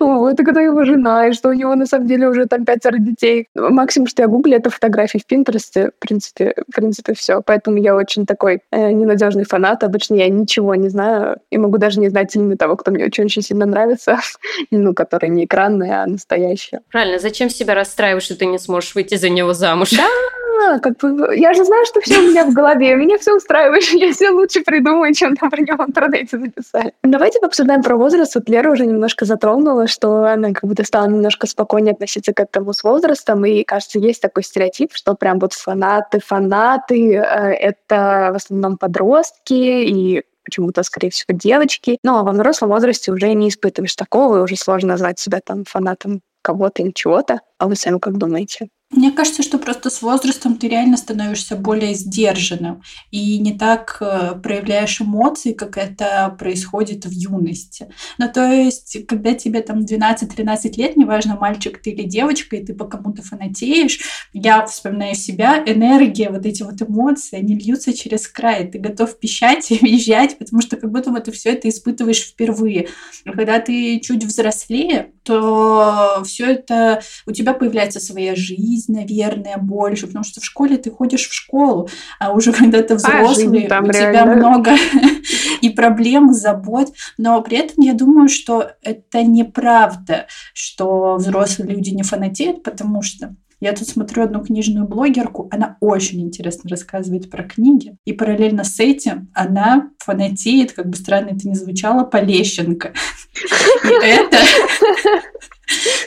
[0.00, 2.98] Вот, и когда его жена, и что у него на самом деле уже там пятеро
[2.98, 3.48] детей.
[3.54, 5.90] Максимум, что я гуглю, это фотографии в Пинтересте.
[5.96, 7.42] В принципе, в принципе, все.
[7.44, 9.84] Поэтому я очень такой э, ненадежный фанат.
[9.84, 13.42] Обычно я ничего не знаю и могу даже не знать имя того, кто мне очень-очень
[13.42, 14.18] сильно нравится.
[14.70, 16.78] ну, который не экранный, а настоящий.
[16.90, 17.18] Правильно.
[17.18, 19.90] Зачем себя расстраивать, что ты не сможешь выйти за него замуж?
[19.90, 23.84] Да, как бы, я же знаю, что все у меня в голове, меня все устраивает,
[23.92, 26.92] я все лучше придумаю, чем там про него в интернете написали.
[27.02, 28.34] Давайте пообсуждаем про возраст.
[28.34, 32.72] Вот Лера уже немножко затронула, что она как будто стала немножко спокойнее относиться к этому
[32.72, 37.20] с возрастом, и, кажется, есть такой стереотип, что прям вот фанаты, фанаты э,—
[37.60, 41.98] это в основном подростки, и почему-то, скорее всего, девочки.
[42.02, 46.22] Но во взрослом возрасте уже не испытываешь такого, и уже сложно назвать себя там фанатом
[46.42, 47.40] кого-то или чего-то.
[47.58, 48.68] А вы сами как думаете?
[48.90, 54.34] Мне кажется, что просто с возрастом ты реально становишься более сдержанным и не так э,
[54.42, 57.92] проявляешь эмоции, как это происходит в юности.
[58.16, 62.72] Ну, то есть, когда тебе там 12-13 лет, неважно, мальчик ты или девочка, и ты
[62.72, 64.00] по кому-то фанатеешь,
[64.32, 68.68] я вспоминаю себя, энергия, вот эти вот эмоции, они льются через край.
[68.68, 72.88] Ты готов пищать и визжать, потому что как будто бы ты все это испытываешь впервые.
[73.26, 80.06] А когда ты чуть взрослее, то все это у тебя появляется своя жизнь, наверное, больше,
[80.06, 83.84] потому что в школе ты ходишь в школу, а уже когда ты взрослый, а, там
[83.84, 84.12] у реально.
[84.12, 84.70] тебя много
[85.60, 86.94] и проблем, и забот.
[87.18, 93.36] Но при этом я думаю, что это неправда, что взрослые люди не фанатеют, потому что
[93.60, 98.78] я тут смотрю одну книжную блогерку, она очень интересно рассказывает про книги, и параллельно с
[98.80, 102.92] этим она фанатеет, как бы странно это ни звучало, Полещенко.
[103.84, 104.38] И это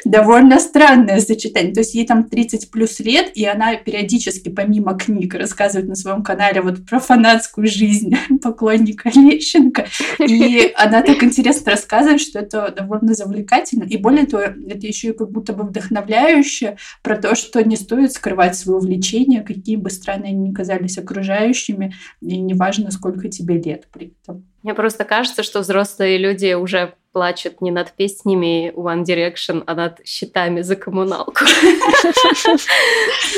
[0.05, 1.73] довольно странное сочетание.
[1.73, 6.23] То есть ей там 30 плюс лет, и она периодически, помимо книг, рассказывает на своем
[6.23, 9.87] канале вот про фанатскую жизнь поклонника Лещенко.
[10.19, 13.83] И она так интересно рассказывает, что это довольно завлекательно.
[13.83, 18.13] И более того, это еще и как будто бы вдохновляюще про то, что не стоит
[18.13, 23.87] скрывать свое увлечение, какие бы страны они ни казались окружающими, и неважно, сколько тебе лет
[23.91, 24.45] при этом.
[24.63, 30.05] Мне просто кажется, что взрослые люди уже плачут не над песнями One Direction, а над
[30.05, 31.45] счетами за коммуналку.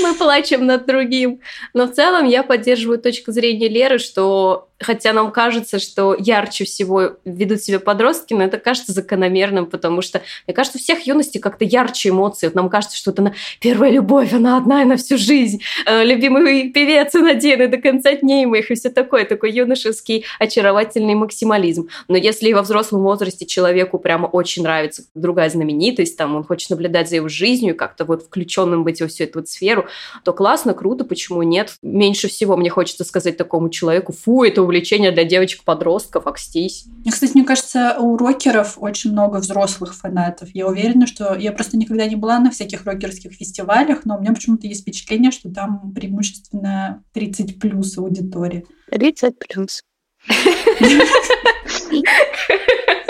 [0.02, 1.40] Мы плачем над другим.
[1.74, 7.14] Но в целом я поддерживаю точку зрения Леры, что хотя нам кажется, что ярче всего
[7.26, 11.66] ведут себя подростки, но это кажется закономерным, потому что, мне кажется, у всех юности как-то
[11.66, 12.48] ярче эмоции.
[12.48, 16.04] Вот нам кажется, что это на первая любовь, она одна и на всю жизнь, э,
[16.04, 21.16] любимый певец он один, и до конца дней моих, и все такое, такой юношеский очаровательный
[21.16, 21.90] максимализм.
[22.08, 27.10] Но если во взрослом возрасте человеку прямо очень нравится другая знаменитость, там он хочет наблюдать
[27.10, 29.86] за его жизнью, как-то вот включенным быть во всю эту вот сферу,
[30.26, 31.78] то классно, круто, почему нет?
[31.82, 36.86] Меньше всего мне хочется сказать такому человеку, фу, это увлечение для девочек-подростков, акстись.
[37.10, 40.50] Кстати, мне кажется, у рокеров очень много взрослых фанатов.
[40.54, 44.34] Я уверена, что я просто никогда не была на всяких рокерских фестивалях, но у меня
[44.34, 48.66] почему-то есть впечатление, что там преимущественно 30 плюс аудитория.
[48.92, 49.84] 30 плюс.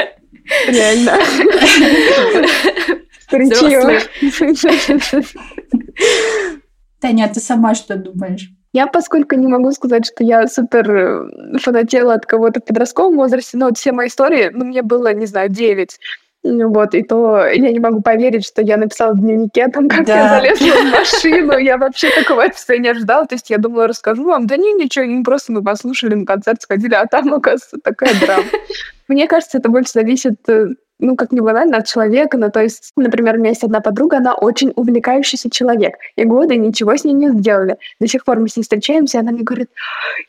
[0.67, 1.19] Реально.
[6.99, 8.49] Таня, а ты сама что думаешь?
[8.73, 13.55] Я, поскольку не могу сказать, что я супер э, фанатела от кого-то в подростковом возрасте,
[13.57, 15.99] но вот все мои истории, ну, мне было, не знаю, 9.
[16.43, 20.17] Вот, и то я не могу поверить, что я написала в дневнике, там, как да.
[20.17, 21.57] я залезла в машину.
[21.57, 23.25] Я вообще такого от себя не ожидала.
[23.25, 24.45] То есть я думала, расскажу вам.
[24.45, 28.43] Да не, ничего, не просто мы послушали на концерт, сходили, а там, оказывается, такая драма.
[29.07, 30.69] Мне кажется, это больше зависит э,
[31.03, 32.37] ну, как ни банально, от человека.
[32.37, 35.95] Ну, то есть, например, у меня есть одна подруга, она очень увлекающийся человек.
[36.15, 37.75] И годы ничего с ней не сделали.
[37.99, 39.69] До сих пор мы с ней встречаемся, и она мне говорит,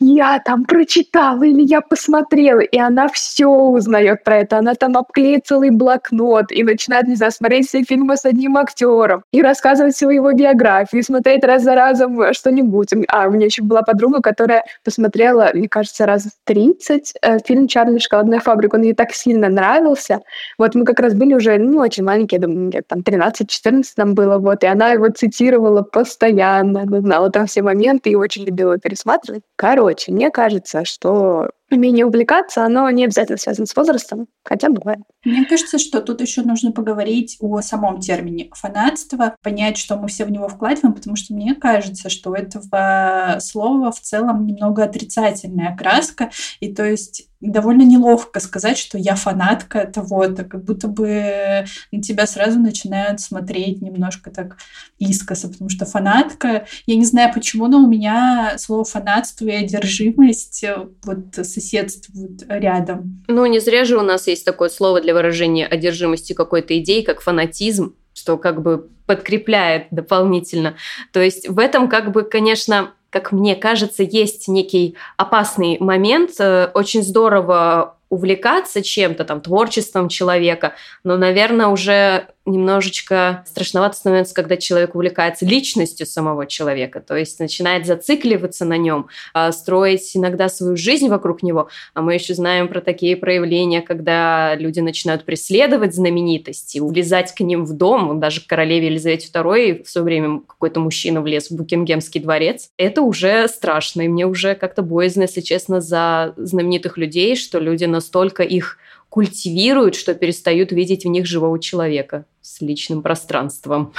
[0.01, 2.61] я там прочитала или я посмотрела.
[2.61, 4.59] И она все узнает про это.
[4.59, 9.23] Она там обклеит целый блокнот и начинает, не знаю, смотреть все фильмы с одним актером
[9.33, 12.89] и рассказывать всю его биографию, и смотреть раз за разом что-нибудь.
[13.09, 17.99] А, у меня еще была подруга, которая посмотрела, мне кажется, раз 30 э, фильм «Чарли
[17.99, 18.75] шоколадная фабрика».
[18.75, 20.21] Он ей так сильно нравился.
[20.65, 24.39] Вот мы как раз были уже, ну, очень маленькие, я думаю, там 13-14 нам было,
[24.39, 29.43] вот, и она его цитировала постоянно, она знала там все моменты и очень любила пересматривать.
[29.57, 35.01] Короче, мне кажется, что умение увлекаться, оно не обязательно связано с возрастом, хотя бывает.
[35.25, 40.25] Мне кажется, что тут еще нужно поговорить о самом термине фанатство, понять, что мы все
[40.25, 46.31] в него вкладываем, потому что мне кажется, что этого слова в целом немного отрицательная окраска,
[46.61, 52.27] и то есть довольно неловко сказать, что я фанатка того-то, как будто бы на тебя
[52.27, 54.57] сразу начинают смотреть немножко так
[54.99, 60.65] искоса, потому что фанатка, я не знаю почему, но у меня слово фанатство и одержимость
[61.05, 63.25] вот соседствуют рядом.
[63.29, 67.21] Ну, не зря же у нас есть такое слово для выражения одержимости какой-то идеи, как
[67.21, 70.77] фанатизм, что как бы подкрепляет дополнительно.
[71.13, 76.33] То есть в этом как бы, конечно, как мне кажется, есть некий опасный момент.
[76.41, 84.57] Э, очень здорово увлекаться чем-то, там, творчеством человека, но, наверное, уже немножечко страшновато становится, когда
[84.57, 90.77] человек увлекается личностью самого человека, то есть начинает зацикливаться на нем, а, строить иногда свою
[90.77, 91.69] жизнь вокруг него.
[91.95, 97.65] А мы еще знаем про такие проявления, когда люди начинают преследовать знаменитости, улезать к ним
[97.65, 102.21] в дом, даже к королеве Елизавете II в свое время какой-то мужчина влез в Букингемский
[102.21, 102.71] дворец.
[102.77, 107.85] Это уже страшно, и мне уже как-то боязно, если честно, за знаменитых людей, что люди
[107.85, 108.79] настолько их
[109.15, 113.93] культивируют, что перестают видеть в них живого человека с личным пространством.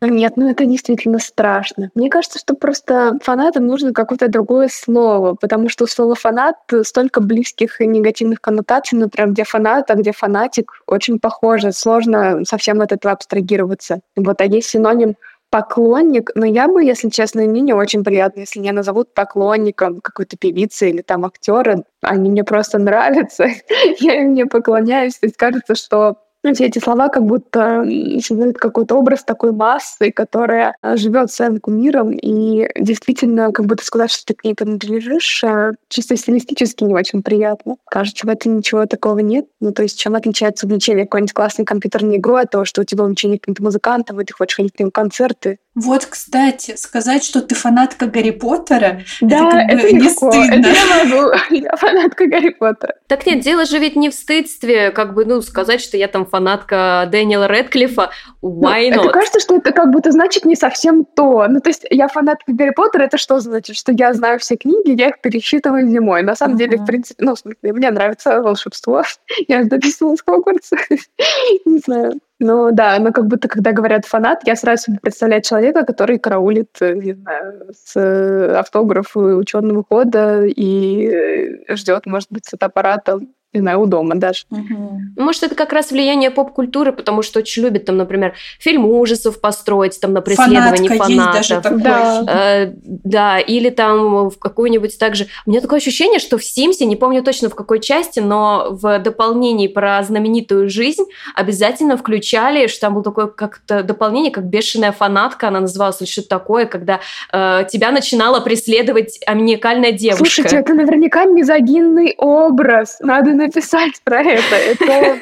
[0.00, 1.90] Нет, ну это действительно страшно.
[1.96, 6.54] Мне кажется, что просто фанатам нужно какое-то другое слово, потому что у слова «фанат»
[6.84, 11.72] столько близких и негативных коннотаций, например, где фанат, а где фанатик, очень похоже.
[11.72, 14.02] Сложно совсем от этого абстрагироваться.
[14.14, 15.16] Вот, а есть синоним
[15.50, 20.36] поклонник, но я бы, если честно, мне не очень приятно, если меня назовут поклонником какой-то
[20.36, 21.84] певицы или там актера.
[22.00, 23.48] Они мне просто нравятся,
[24.00, 25.18] я им не поклоняюсь.
[25.18, 26.16] То есть кажется, что
[26.54, 27.84] все эти слова как будто
[28.20, 34.10] создают какой-то образ такой массы, которая а, живет своим кумиром, и действительно, как будто сказать,
[34.10, 37.76] что ты к ней принадлежишь, а, чисто стилистически не очень приятно.
[37.90, 39.46] Кажется, в этом ничего такого нет.
[39.60, 43.04] Ну, то есть, чем отличается увлечение какой-нибудь классной компьютерной игрой от того, что у тебя
[43.04, 45.58] увлечение каким-то музыкантом, и ты хочешь ходить к ним концерты?
[45.80, 50.66] Вот, кстати, сказать, что ты фанатка Гарри Поттера, да, это, как это бы не стыдно.
[50.66, 51.32] Это я могу.
[51.50, 52.96] Я фанатка Гарри Поттера.
[53.06, 56.26] Так нет, дело же ведь не в стыдстве, как бы, ну, сказать, что я там
[56.26, 58.10] фанатка Дэниела Редклифа,
[58.42, 59.00] why ну, not?
[59.00, 61.46] Это кажется, что это как будто значит не совсем то.
[61.48, 63.76] Ну, то есть я фанатка Гарри Поттера, это что значит?
[63.76, 66.22] Что я знаю все книги, я их пересчитываю зимой.
[66.22, 66.58] На самом uh-huh.
[66.58, 69.02] деле, в принципе, ну, в смысле, мне нравится волшебство.
[69.48, 70.76] Я записывала с Хогвартса.
[71.64, 72.20] не знаю.
[72.42, 76.70] Ну да, но как будто, когда говорят фанат, я сразу себе представляю человека, который караулит,
[76.80, 83.34] э, не знаю, с э, автографа ученого хода и э, ждет, может быть, с фотоаппаратом
[83.52, 84.44] не знаю, у дома даже.
[84.50, 85.00] Угу.
[85.16, 90.00] Может, это как раз влияние поп-культуры, потому что очень любят там, например, фильм ужасов построить
[90.00, 91.36] там на преследовании Фанатка фанатов.
[91.36, 91.82] Есть даже такой.
[91.82, 92.24] Да.
[92.28, 95.26] Э, да, или там в какую-нибудь также...
[95.46, 99.00] У меня такое ощущение, что в Симсе, не помню точно в какой части, но в
[99.00, 105.48] дополнении про знаменитую жизнь обязательно включали, что там было такое как-то дополнение, как бешеная фанатка,
[105.48, 107.00] она называлась, или что-то такое, когда
[107.32, 110.24] э, тебя начинала преследовать аминикальная девушка.
[110.24, 112.98] Слушайте, это наверняка мизогинный образ.
[113.00, 114.54] Надо написать про это.
[114.54, 115.20] Это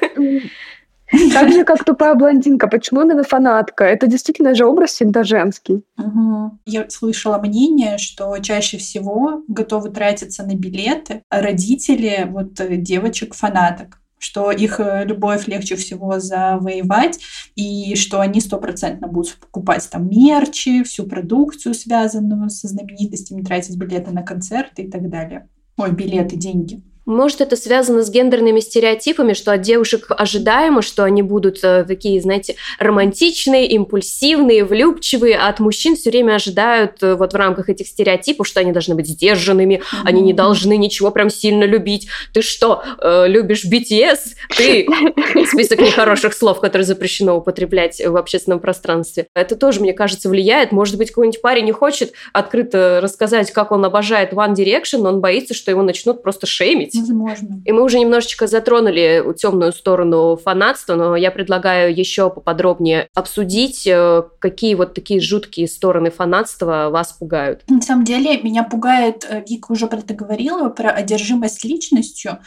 [1.32, 2.68] так же, как тупая блондинка.
[2.68, 3.84] Почему именно фанатка?
[3.84, 5.84] Это действительно же образ всегда женский.
[5.96, 6.58] Угу.
[6.66, 14.80] Я слышала мнение, что чаще всего готовы тратиться на билеты родители вот девочек-фанаток что их
[14.80, 17.20] э, любовь легче всего завоевать,
[17.54, 24.10] и что они стопроцентно будут покупать там мерчи, всю продукцию, связанную со знаменитостями, тратить билеты
[24.10, 25.48] на концерты и так далее.
[25.76, 26.82] Ой, билеты, деньги.
[27.08, 32.20] Может, это связано с гендерными стереотипами, что от девушек ожидаемо, что они будут э, такие,
[32.20, 37.86] знаете, романтичные, импульсивные, влюбчивые, а от мужчин все время ожидают э, вот в рамках этих
[37.86, 40.02] стереотипов, что они должны быть сдержанными, mm-hmm.
[40.04, 42.08] они не должны ничего прям сильно любить.
[42.34, 44.18] Ты что, э, любишь BTS?
[44.54, 44.86] Ты
[45.46, 49.28] список нехороших слов, которые запрещено употреблять в общественном пространстве.
[49.34, 50.72] Это тоже, мне кажется, влияет.
[50.72, 55.20] Может быть, какой-нибудь парень не хочет открыто рассказать, как он обожает One Direction, но он
[55.22, 56.97] боится, что его начнут просто шеймить.
[56.98, 57.62] Возможно.
[57.64, 64.22] И мы уже немножечко затронули темную сторону фанатства, но я предлагаю еще поподробнее обсудить, э,
[64.38, 67.62] какие вот такие жуткие стороны фанатства вас пугают.
[67.68, 72.38] На самом деле, меня пугает, э, Вика уже про это говорила, про одержимость личностью.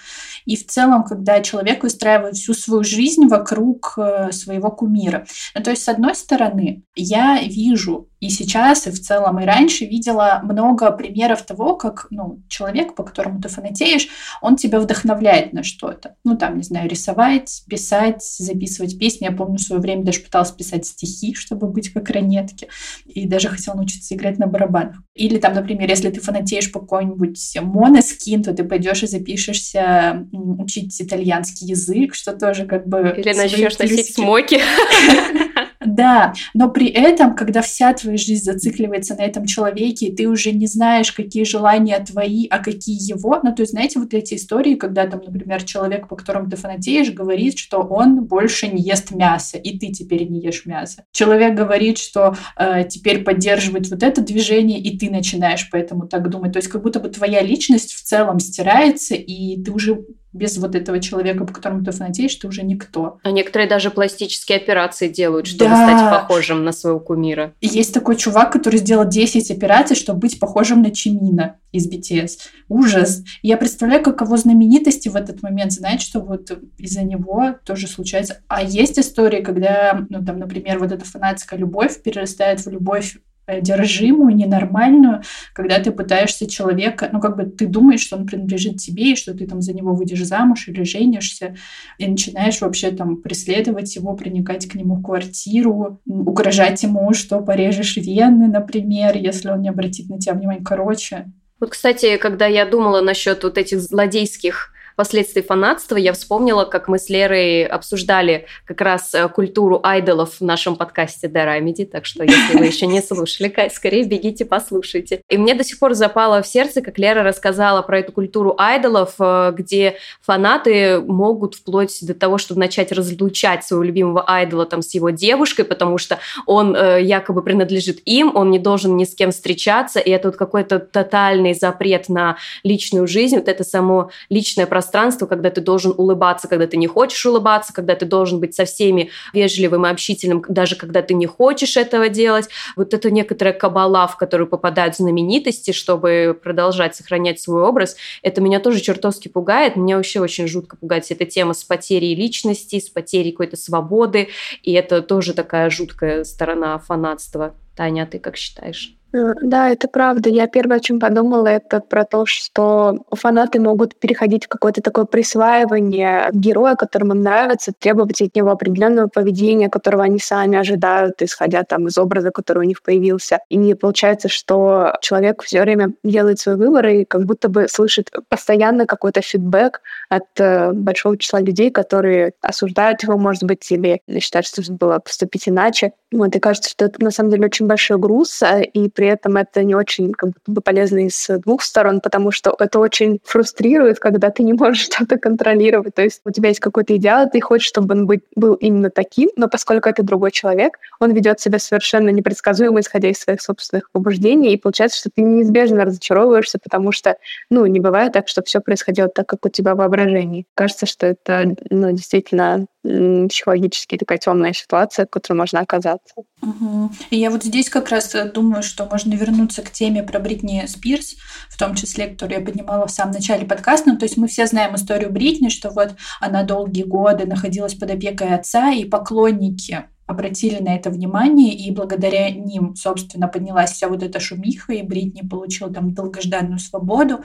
[0.45, 5.25] И в целом, когда человек выстраивает всю свою жизнь вокруг э, своего кумира.
[5.55, 9.86] Ну, то есть, с одной стороны, я вижу и сейчас, и в целом, и раньше
[9.86, 14.07] видела много примеров того, как ну, человек, по которому ты фанатеешь,
[14.43, 16.15] он тебя вдохновляет на что-то.
[16.23, 19.25] Ну, там, не знаю, рисовать, писать, записывать песни.
[19.25, 22.67] Я помню, в свое время даже пыталась писать стихи, чтобы быть как ранетки,
[23.05, 25.01] и даже хотела научиться играть на барабанах.
[25.15, 31.01] Или там, например, если ты фанатеешь по какой-нибудь моноскин, то ты пойдешь и запишешься учить
[31.01, 33.15] итальянский язык, что тоже как бы...
[33.17, 34.60] Или начнешь носить смоки.
[35.86, 40.52] Да, но при этом, когда вся твоя жизнь зацикливается на этом человеке, и ты уже
[40.52, 44.76] не знаешь, какие желания твои, а какие его, ну, то есть, знаете, вот эти истории,
[44.76, 49.58] когда там, например, человек, по которому ты фанатеешь, говорит, что он больше не ест мясо,
[49.58, 51.04] и ты теперь не ешь мясо.
[51.12, 56.54] Человек говорит, что э, теперь поддерживает вот это движение, и ты начинаешь поэтому так думать.
[56.54, 60.75] То есть, как будто бы твоя личность в целом стирается, и ты уже без вот
[60.75, 63.19] этого человека, по которому ты фанатеешь, ты уже никто.
[63.23, 65.88] А некоторые даже пластические операции делают, чтобы да.
[65.88, 67.54] стать похожим на своего кумира.
[67.62, 72.32] Есть такой чувак, который сделал 10 операций, чтобы быть похожим на Чимина из BTS.
[72.69, 73.23] Ужас.
[73.42, 78.42] Я представляю, каково знаменитости в этот момент знать, что вот из-за него тоже случается.
[78.48, 83.17] А есть истории, когда, ну, там, например, вот эта фанатская любовь перерастает в любовь
[83.58, 85.21] одержимую, ненормальную,
[85.54, 89.33] когда ты пытаешься человека, ну, как бы ты думаешь, что он принадлежит тебе, и что
[89.33, 91.56] ты там за него выйдешь замуж или женишься,
[91.97, 97.97] и начинаешь вообще там преследовать его, проникать к нему в квартиру, угрожать ему, что порежешь
[97.97, 100.63] вены, например, если он не обратит на тебя внимания.
[100.63, 101.31] Короче.
[101.60, 107.00] Вот, кстати, когда я думала насчет вот этих злодейских последствий фанатства я вспомнила, как мы
[107.00, 112.58] с Лерой обсуждали как раз э, культуру айдолов в нашем подкасте Дарамиди, так что если
[112.58, 115.21] вы еще не слушали, скорее бегите, послушайте.
[115.29, 119.15] И мне до сих пор запало в сердце, как Лера рассказала про эту культуру айдолов,
[119.19, 124.94] э, где фанаты могут вплоть до того, чтобы начать разлучать своего любимого айдола там с
[124.94, 129.31] его девушкой, потому что он э, якобы принадлежит им, он не должен ни с кем
[129.31, 134.81] встречаться, и это вот какой-то тотальный запрет на личную жизнь, вот это само личное пространство
[134.82, 138.65] пространство, когда ты должен улыбаться, когда ты не хочешь улыбаться, когда ты должен быть со
[138.65, 142.50] всеми вежливым и общительным, даже когда ты не хочешь этого делать.
[142.75, 148.60] Вот это некоторая кабала, в которую попадают знаменитости, чтобы продолжать сохранять свой образ, это меня
[148.60, 149.75] тоже чертовски пугает.
[149.75, 154.29] Меня вообще очень жутко пугает эта тема с потерей личности, с потерей какой-то свободы,
[154.63, 157.54] и это тоже такая жуткая сторона фанатства.
[157.75, 158.96] Таня, а ты как считаешь?
[159.13, 160.29] Э, да, это правда.
[160.29, 165.05] Я первое, о чем подумала, это про то, что фанаты могут переходить в какое-то такое
[165.05, 171.63] присваивание героя, которому им нравится, требовать от него определенного поведения, которого они сами ожидают, исходя
[171.63, 173.39] там из образа, который у них появился.
[173.49, 178.85] И получается, что человек все время делает свой выбор и как будто бы слышит постоянно
[178.85, 179.81] какой-то фидбэк
[180.12, 184.99] от э, большого числа людей, которые осуждают его, может быть, или считают, что нужно было
[184.99, 185.93] поступить иначе.
[186.12, 189.37] Вот, и кажется, что это на самом деле очень большой груз, а, и при этом
[189.37, 194.29] это не очень как бы полезно из двух сторон, потому что это очень фрустрирует, когда
[194.31, 195.95] ты не можешь что-то контролировать.
[195.95, 199.29] То есть у тебя есть какой-то идеал, ты хочешь, чтобы он быть, был именно таким,
[199.37, 204.53] но поскольку это другой человек, он ведет себя совершенно непредсказуемо, исходя из своих собственных побуждений,
[204.53, 207.15] и получается, что ты неизбежно разочаровываешься, потому что,
[207.49, 210.45] ну, не бывает так, что все происходило так, как у тебя в воображении.
[210.56, 216.15] Кажется, что это, ну, действительно психологически такая темная ситуация, в которой можно оказаться.
[216.41, 216.91] Угу.
[217.12, 220.65] И я вот здесь как раз э, думаю, что можно вернуться к теме про Бритни
[220.65, 221.15] Спирс,
[221.49, 223.91] в том числе, которую я поднимала в самом начале подкаста.
[223.91, 227.91] Ну, то есть мы все знаем историю Бритни, что вот она долгие годы находилась под
[227.91, 234.03] опекой отца, и поклонники обратили на это внимание, и благодаря ним, собственно, поднялась вся вот
[234.03, 237.21] эта шумиха, и Бритни получила там долгожданную свободу.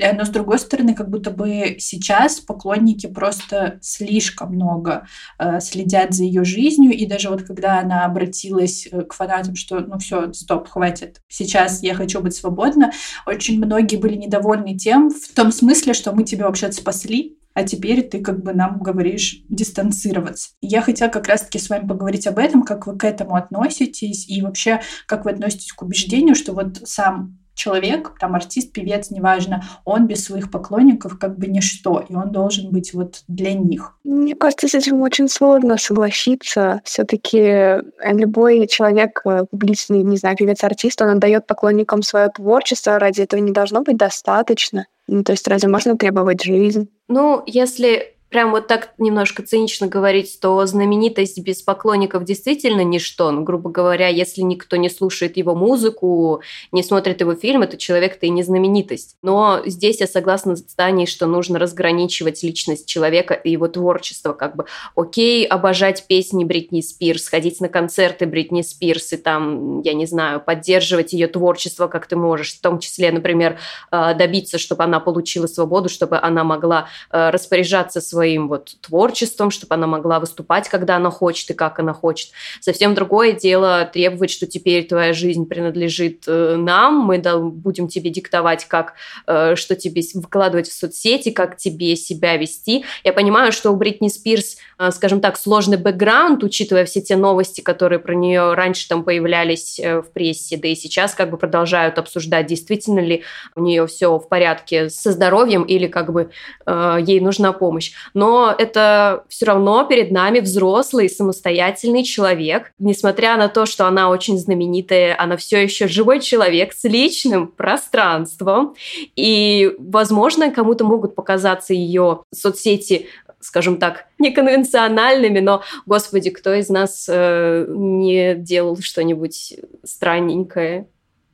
[0.00, 5.06] Э, но, с другой стороны, как будто бы сейчас поклонники просто слишком много
[5.38, 9.80] э, следят за ее жизнью, и даже вот когда она обратилась э, к фанатам, что
[9.80, 12.92] ну все, стоп, хватит, сейчас я хочу быть свободна,
[13.26, 18.08] очень многие были недовольны тем, в том смысле, что мы тебя вообще спасли, а теперь
[18.08, 20.50] ты как бы нам говоришь дистанцироваться.
[20.60, 24.40] Я хотела как раз-таки с вами поговорить об этом, как вы к этому относитесь и
[24.42, 30.06] вообще как вы относитесь к убеждению, что вот сам человек, там артист, певец, неважно, он
[30.06, 33.98] без своих поклонников как бы ничто, и он должен быть вот для них.
[34.04, 36.80] Мне кажется, с этим очень сложно согласиться.
[36.84, 43.22] Все-таки э, любой человек, э, публичный, не знаю, певец-артист, он отдает поклонникам свое творчество, ради
[43.22, 44.86] этого не должно быть достаточно.
[45.08, 46.88] Ну, то есть разве можно требовать жизнь?
[47.08, 53.30] Ну, если прям вот так немножко цинично говорить, то знаменитость без поклонников действительно ничто.
[53.30, 58.26] Ну, грубо говоря, если никто не слушает его музыку, не смотрит его фильмы, то человек-то
[58.26, 59.16] и не знаменитость.
[59.22, 64.32] Но здесь я согласна с Таней, что нужно разграничивать личность человека и его творчество.
[64.32, 69.94] Как бы, окей, обожать песни Бритни Спирс, ходить на концерты Бритни Спирс и там, я
[69.94, 73.58] не знаю, поддерживать ее творчество, как ты можешь, в том числе, например,
[73.90, 79.52] э, добиться, чтобы она получила свободу, чтобы она могла э, распоряжаться своей своим вот творчеством,
[79.52, 82.32] чтобы она могла выступать, когда она хочет и как она хочет.
[82.60, 87.18] Совсем другое дело требовать, что теперь твоя жизнь принадлежит э, нам, мы
[87.50, 88.94] будем тебе диктовать, как,
[89.28, 92.84] э, что тебе выкладывать в соцсети, как тебе себя вести.
[93.04, 97.60] Я понимаю, что у Бритни Спирс, э, скажем так, сложный бэкграунд, учитывая все те новости,
[97.60, 102.46] которые про нее раньше там появлялись в прессе, да и сейчас как бы продолжают обсуждать,
[102.46, 103.22] действительно ли
[103.54, 106.30] у нее все в порядке со здоровьем или как бы
[106.66, 112.72] ей нужна помощь но это все равно перед нами взрослый, самостоятельный человек.
[112.78, 118.74] Несмотря на то, что она очень знаменитая, она все еще живой человек с личным пространством.
[119.16, 123.06] И, возможно, кому-то могут показаться ее соцсети
[123.40, 129.54] скажем так, неконвенциональными, но, господи, кто из нас э, не делал что-нибудь
[129.84, 130.88] странненькое?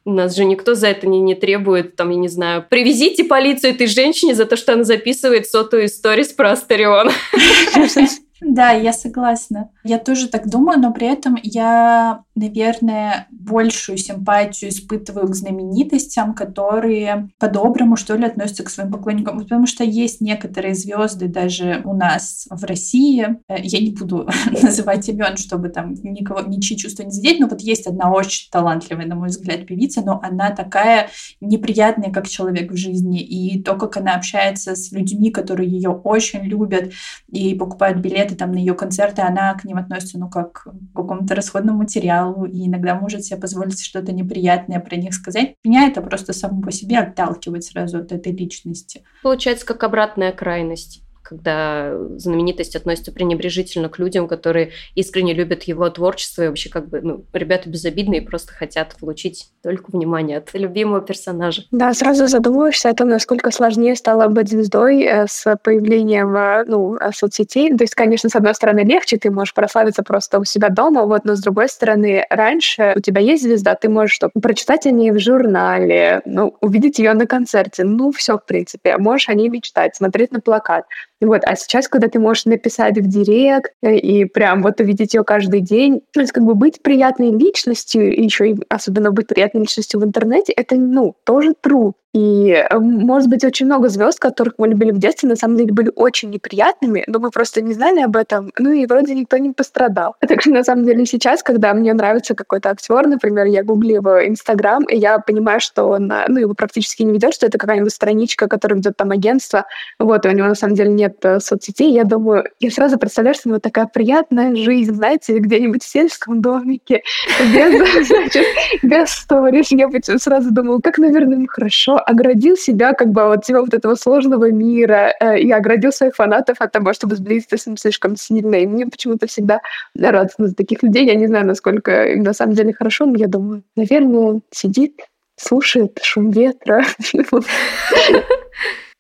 [0.05, 3.86] Нас же никто за это не, не требует, там, я не знаю, привезите полицию этой
[3.86, 7.11] женщине за то, что она записывает сотую историю про Астерион.
[8.41, 9.70] Да, я согласна.
[9.85, 17.28] Я тоже так думаю, но при этом я, наверное, большую симпатию испытываю к знаменитостям, которые
[17.39, 19.39] по-доброму, что ли, относятся к своим поклонникам.
[19.39, 23.37] Потому что есть некоторые звезды даже у нас в России.
[23.49, 24.28] Э, я не буду
[24.62, 29.07] называть имен, чтобы там никого, ничьи чувства не задеть, но вот есть одна очень талантливая,
[29.07, 31.09] на мой взгляд, певица, но она такая
[31.41, 33.22] неприятная, как человек в жизни.
[33.22, 36.93] И то, как она общается с людьми, которые ее очень любят
[37.30, 40.68] и покупают билеты билеты там на ее концерты, она к ним относится, ну, как к
[40.95, 45.55] какому-то расходному материалу, и иногда может себе позволить что-то неприятное про них сказать.
[45.64, 49.03] Меня это просто само по себе отталкивает сразу от этой личности.
[49.22, 56.43] Получается, как обратная крайность когда знаменитость относится пренебрежительно к людям, которые искренне любят его творчество
[56.43, 61.62] и вообще как бы, ну, ребята безобидные просто хотят получить только внимание от любимого персонажа.
[61.70, 66.97] Да, сразу задумываешься о том, насколько сложнее стало быть звездой э, с появлением, э, ну,
[66.97, 67.75] э, соцсетей.
[67.75, 71.25] То есть, конечно, с одной стороны, легче, ты можешь прославиться просто у себя дома, вот,
[71.25, 75.11] но с другой стороны, раньше у тебя есть звезда, ты можешь что, прочитать о ней
[75.11, 79.97] в журнале, ну, увидеть ее на концерте, ну, все, в принципе, можешь о ней мечтать,
[79.97, 80.85] смотреть на плакат.
[81.21, 81.43] Вот.
[81.45, 85.61] А сейчас, когда ты можешь написать в директ э, и прям вот увидеть ее каждый
[85.61, 90.05] день, то есть как бы быть приятной личностью, еще и особенно быть приятной личностью в
[90.05, 91.97] интернете, это, ну, тоже труд.
[92.15, 95.73] И, э, может быть, очень много звезд, которых мы любили в детстве, на самом деле
[95.73, 99.51] были очень неприятными, но мы просто не знали об этом, ну и вроде никто не
[99.53, 100.15] пострадал.
[100.35, 104.27] Так что, на самом деле, сейчас, когда мне нравится какой-то актер, например, я гуглю его
[104.27, 107.93] Инстаграм, и я понимаю, что он, э, ну, его практически не ведет, что это какая-нибудь
[107.93, 109.67] страничка, которая ведет там агентство,
[109.99, 111.93] вот, и у него, на самом деле, нет э, соцсетей.
[111.93, 116.41] Я думаю, я сразу представляю, что у него такая приятная жизнь, знаете, где-нибудь в сельском
[116.41, 117.03] домике,
[117.53, 118.45] без, значит,
[118.85, 119.73] без сторис.
[119.73, 119.89] Я
[120.19, 124.50] сразу думала, как, наверное, ему хорошо, оградил себя как бы от всего вот этого сложного
[124.50, 128.57] мира э, и оградил своих фанатов от того, чтобы сблизиться с ним слишком сильно.
[128.57, 129.61] И мне почему-то всегда
[129.94, 131.07] радостно за таких людей.
[131.07, 135.00] Я не знаю, насколько им на самом деле хорошо, но я думаю, наверное, сидит,
[135.36, 136.84] слушает шум ветра.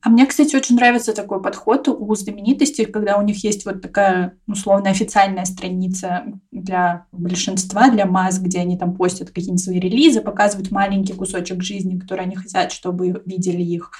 [0.04, 4.36] А мне, кстати, очень нравится такой подход у знаменитостей, когда у них есть вот такая
[4.46, 10.70] условно официальная страница для большинства, для масс, где они там постят какие-нибудь свои релизы, показывают
[10.70, 13.92] маленький кусочек жизни, который они хотят, чтобы видели их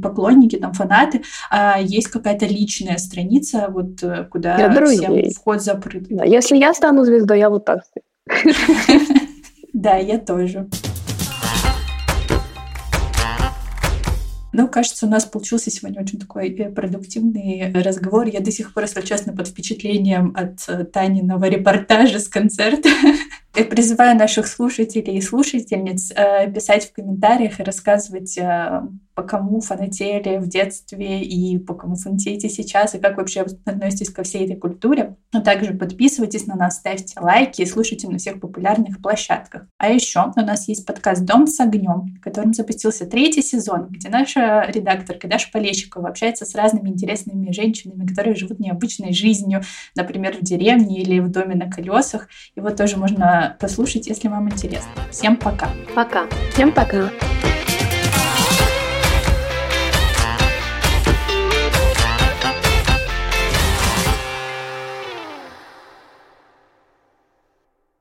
[0.00, 1.22] поклонники, там фанаты.
[1.50, 6.06] А есть какая-то личная страница, вот э, куда всем вход закрыт.
[6.10, 7.80] Да, если я стану звездой, я вот так.
[9.72, 10.68] Да, я тоже.
[14.60, 18.26] Ну, кажется, у нас получился сегодня очень такой э, продуктивный разговор.
[18.26, 22.90] Я до сих пор, если честно, под впечатлением от э, Таниного репортажа с концерта.
[23.56, 28.38] Я призываю наших слушателей и слушательниц э, писать в комментариях и рассказывать
[29.14, 34.22] по кому фанатели в детстве и по кому фанатеете сейчас, и как вообще относитесь ко
[34.22, 35.16] всей этой культуре.
[35.32, 39.66] Но также подписывайтесь на нас, ставьте лайки и слушайте на всех популярных площадках.
[39.78, 44.08] А еще у нас есть подкаст «Дом с огнем», в котором запустился третий сезон, где
[44.08, 49.62] наша редакторка Даша Полещикова общается с разными интересными женщинами, которые живут необычной жизнью,
[49.94, 52.28] например, в деревне или в доме на колесах.
[52.56, 54.90] Его тоже можно послушать, если вам интересно.
[55.10, 55.68] Всем пока.
[55.94, 56.26] Пока.
[56.52, 57.10] Всем пока.